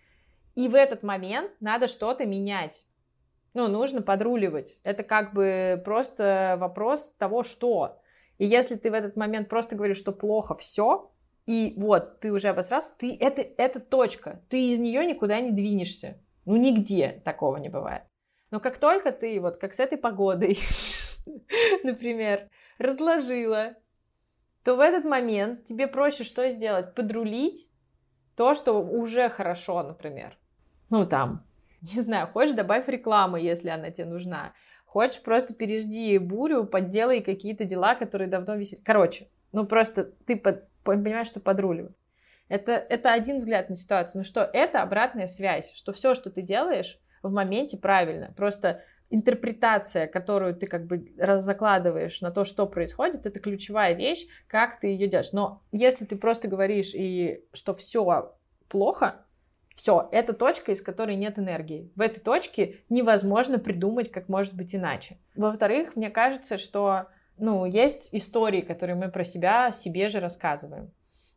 [0.55, 2.83] И в этот момент надо что-то менять.
[3.53, 4.77] Ну, нужно подруливать.
[4.83, 7.99] Это как бы просто вопрос того, что.
[8.39, 11.11] И если ты в этот момент просто говоришь, что плохо все,
[11.45, 16.17] и вот ты уже обосрался, ты это, это точка, ты из нее никуда не двинешься.
[16.45, 18.03] Ну, нигде такого не бывает.
[18.49, 20.57] Но как только ты, вот как с этой погодой,
[21.83, 23.75] например, разложила,
[24.63, 26.95] то в этот момент тебе проще что сделать?
[26.95, 27.69] Подрулить
[28.35, 30.37] то, что уже хорошо, например.
[30.89, 31.43] Ну, там,
[31.81, 34.53] не знаю, хочешь, добавь рекламы, если она тебе нужна.
[34.89, 38.79] Хочешь, просто пережди бурю, подделай какие-то дела, которые давно висят.
[38.83, 41.95] Короче, ну просто ты под, понимаешь, что подруливать.
[42.47, 44.21] Это, это один взгляд на ситуацию.
[44.21, 48.33] Ну что, это обратная связь, что все, что ты делаешь в моменте правильно.
[48.35, 48.81] Просто
[49.11, 51.05] интерпретация, которую ты как бы
[51.37, 55.33] закладываешь на то, что происходит, это ключевая вещь, как ты ее делаешь.
[55.33, 58.33] Но если ты просто говоришь и что все
[58.67, 59.23] плохо,
[59.79, 61.89] все, это точка, из которой нет энергии.
[61.95, 65.17] В этой точке невозможно придумать, как может быть иначе.
[65.37, 67.05] Во-вторых, мне кажется, что
[67.37, 70.91] ну, есть истории, которые мы про себя себе же рассказываем.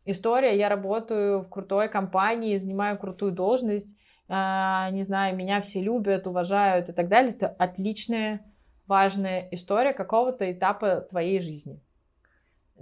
[0.06, 3.96] История, я работаю в крутой компании, занимаю крутую должность,
[4.28, 7.30] э, не знаю, меня все любят, уважают и так далее.
[7.30, 8.44] Это отличная,
[8.88, 11.80] важная история какого-то этапа твоей жизни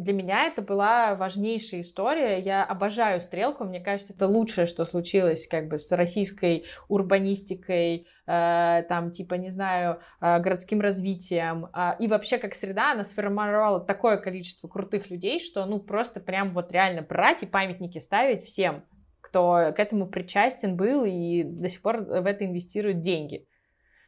[0.00, 2.40] для меня это была важнейшая история.
[2.40, 3.64] Я обожаю стрелку.
[3.64, 9.50] Мне кажется, это лучшее, что случилось как бы с российской урбанистикой, э, там, типа, не
[9.50, 11.66] знаю, э, городским развитием.
[11.74, 16.54] Э, и вообще, как среда, она сформировала такое количество крутых людей, что, ну, просто прям
[16.54, 18.86] вот реально брать и памятники ставить всем,
[19.20, 23.46] кто к этому причастен был и до сих пор в это инвестирует деньги.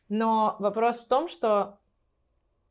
[0.08, 1.80] Но вопрос в том, что,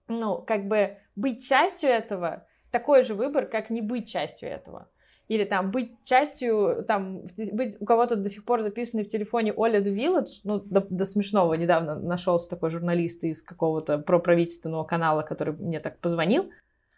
[0.08, 4.90] ну, как бы быть частью этого такой же выбор, как не быть частью этого.
[5.28, 7.22] Или там быть частью, там,
[7.54, 11.06] быть у кого-то до сих пор записанный в телефоне Оля The Village, ну, до, до
[11.06, 16.52] смешного, недавно нашелся такой журналист из какого-то проправительственного канала, который мне так позвонил.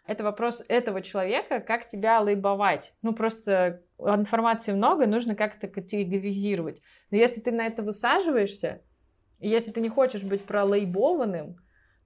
[0.06, 2.94] Это вопрос этого человека, как тебя лейбовать.
[3.02, 6.82] Ну, просто информации много, нужно как-то категоризировать.
[7.10, 8.82] Но если ты на это высаживаешься,
[9.38, 11.56] если ты не хочешь быть пролейбованным,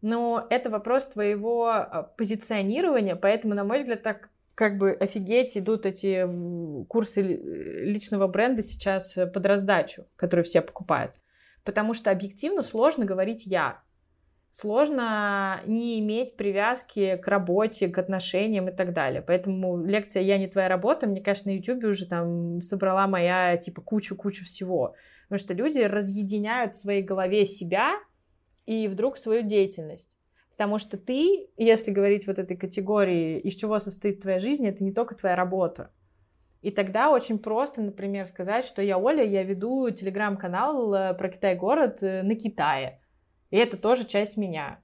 [0.01, 5.87] но это вопрос твоего а, позиционирования, поэтому, на мой взгляд, так как бы офигеть идут
[5.87, 6.27] эти
[6.89, 11.15] курсы личного бренда сейчас э, под раздачу, которые все покупают.
[11.65, 13.83] Потому что объективно сложно говорить «я».
[14.51, 19.23] Сложно не иметь привязки к работе, к отношениям и так далее.
[19.23, 23.81] Поэтому лекция «Я не твоя работа», мне, кажется, на YouTube уже там собрала моя, типа,
[23.81, 24.97] кучу-кучу всего.
[25.29, 27.93] Потому что люди разъединяют в своей голове себя
[28.69, 30.19] и вдруг свою деятельность.
[30.51, 34.93] Потому что ты, если говорить вот этой категории, из чего состоит твоя жизнь, это не
[34.93, 35.91] только твоя работа.
[36.61, 42.03] И тогда очень просто, например, сказать, что я Оля, я веду телеграм-канал э, про Китай-город
[42.03, 43.01] э, на Китае.
[43.49, 44.81] И это тоже часть меня.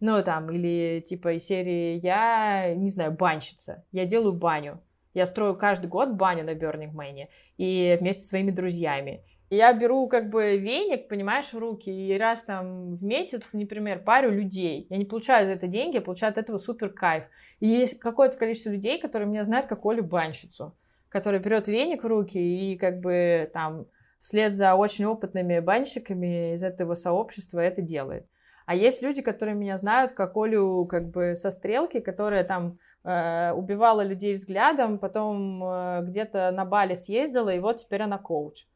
[0.00, 4.82] Ну, там, или типа из серии «Я, не знаю, банщица, я делаю баню».
[5.14, 9.24] Я строю каждый год баню на Burning Man и вместе со своими друзьями.
[9.52, 14.30] Я беру как бы веник, понимаешь, в руки, и раз там в месяц, например, парю
[14.30, 14.86] людей.
[14.88, 17.24] Я не получаю за это деньги, я получаю от этого супер кайф.
[17.58, 20.76] И есть какое-то количество людей, которые меня знают как Олю Банщицу,
[21.08, 23.86] которая берет веник в руки и как бы там
[24.20, 28.28] вслед за очень опытными банщиками из этого сообщества это делает.
[28.66, 33.50] А есть люди, которые меня знают как Олю как бы со стрелки, которая там э,
[33.50, 38.66] убивала людей взглядом, потом э, где-то на Бали съездила, и вот теперь она коуч.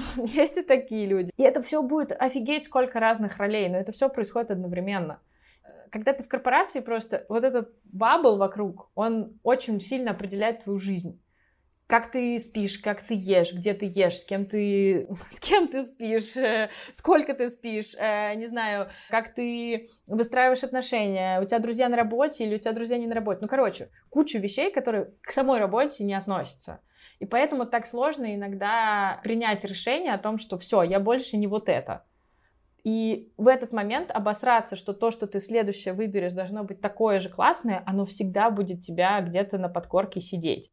[0.16, 1.32] Есть и такие люди.
[1.36, 5.20] И это все будет офигеть сколько разных ролей, но это все происходит одновременно.
[5.90, 11.20] Когда ты в корпорации просто, вот этот бабл вокруг, он очень сильно определяет твою жизнь.
[11.86, 15.84] Как ты спишь, как ты ешь, где ты ешь, с кем ты, с кем ты
[15.84, 21.90] спишь, э, сколько ты спишь, э, не знаю, как ты выстраиваешь отношения, у тебя друзья
[21.90, 23.40] на работе или у тебя друзья не на работе.
[23.42, 26.80] Ну, короче, кучу вещей, которые к самой работе не относятся.
[27.18, 31.68] И поэтому так сложно иногда принять решение о том, что все, я больше не вот
[31.68, 32.04] это.
[32.84, 37.28] И в этот момент обосраться, что то, что ты следующее выберешь, должно быть такое же
[37.28, 40.72] классное, оно всегда будет тебя где-то на подкорке сидеть.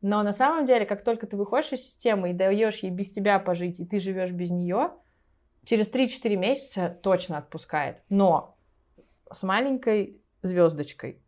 [0.00, 3.40] Но на самом деле, как только ты выходишь из системы и даешь ей без тебя
[3.40, 4.92] пожить, и ты живешь без нее,
[5.64, 8.02] через 3-4 месяца точно отпускает.
[8.08, 8.56] Но
[9.30, 11.20] с маленькой звездочкой.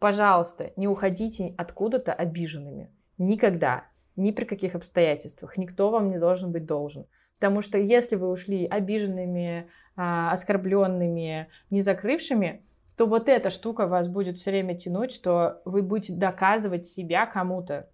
[0.00, 2.90] Пожалуйста, не уходите откуда-то обиженными.
[3.18, 3.84] Никогда
[4.16, 5.56] ни при каких обстоятельствах.
[5.56, 7.06] Никто вам не должен быть должен.
[7.38, 12.64] Потому что если вы ушли обиженными, а, оскорбленными, не закрывшими,
[12.96, 17.88] то вот эта штука вас будет все время тянуть, что вы будете доказывать себя кому-то.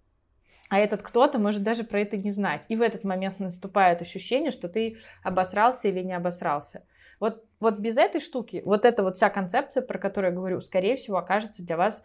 [0.69, 2.65] А этот кто-то может даже про это не знать.
[2.69, 6.83] И в этот момент наступает ощущение, что ты обосрался или не обосрался.
[7.19, 10.95] Вот, вот без этой штуки, вот эта вот вся концепция, про которую я говорю, скорее
[10.95, 12.03] всего, окажется для вас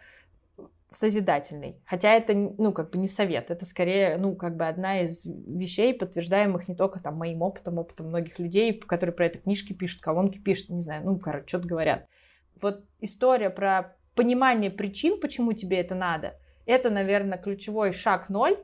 [0.90, 1.80] созидательный.
[1.86, 5.94] Хотя это, ну, как бы не совет, это скорее, ну, как бы одна из вещей,
[5.94, 10.38] подтверждаемых не только там моим опытом, опытом многих людей, которые про это книжки пишут, колонки
[10.38, 12.06] пишут, не знаю, ну, короче, что-то говорят.
[12.60, 16.34] Вот история про понимание причин, почему тебе это надо,
[16.66, 18.58] это, наверное, ключевой шаг ноль,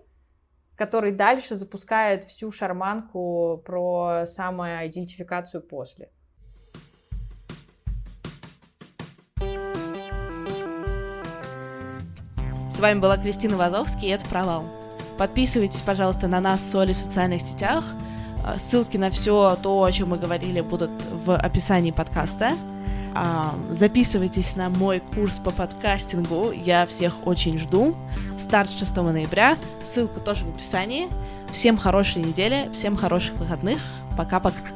[0.77, 6.11] который дальше запускает всю шарманку про самоидентификацию после.
[12.77, 14.66] С вами была Кристина Вазовский, и это «Провал».
[15.16, 17.83] Подписывайтесь, пожалуйста, на нас с Олей в социальных сетях.
[18.45, 20.91] А, ссылки на все то, о чем мы говорили, будут
[21.24, 22.53] в описании подкаста.
[23.14, 26.53] А, записывайтесь на мой курс по подкастингу.
[26.53, 27.97] Я всех очень жду.
[28.39, 29.57] Старт 6 ноября.
[29.83, 31.09] Ссылка тоже в описании.
[31.53, 33.81] Всем хорошей недели, всем хороших выходных.
[34.18, 34.76] Пока-пока.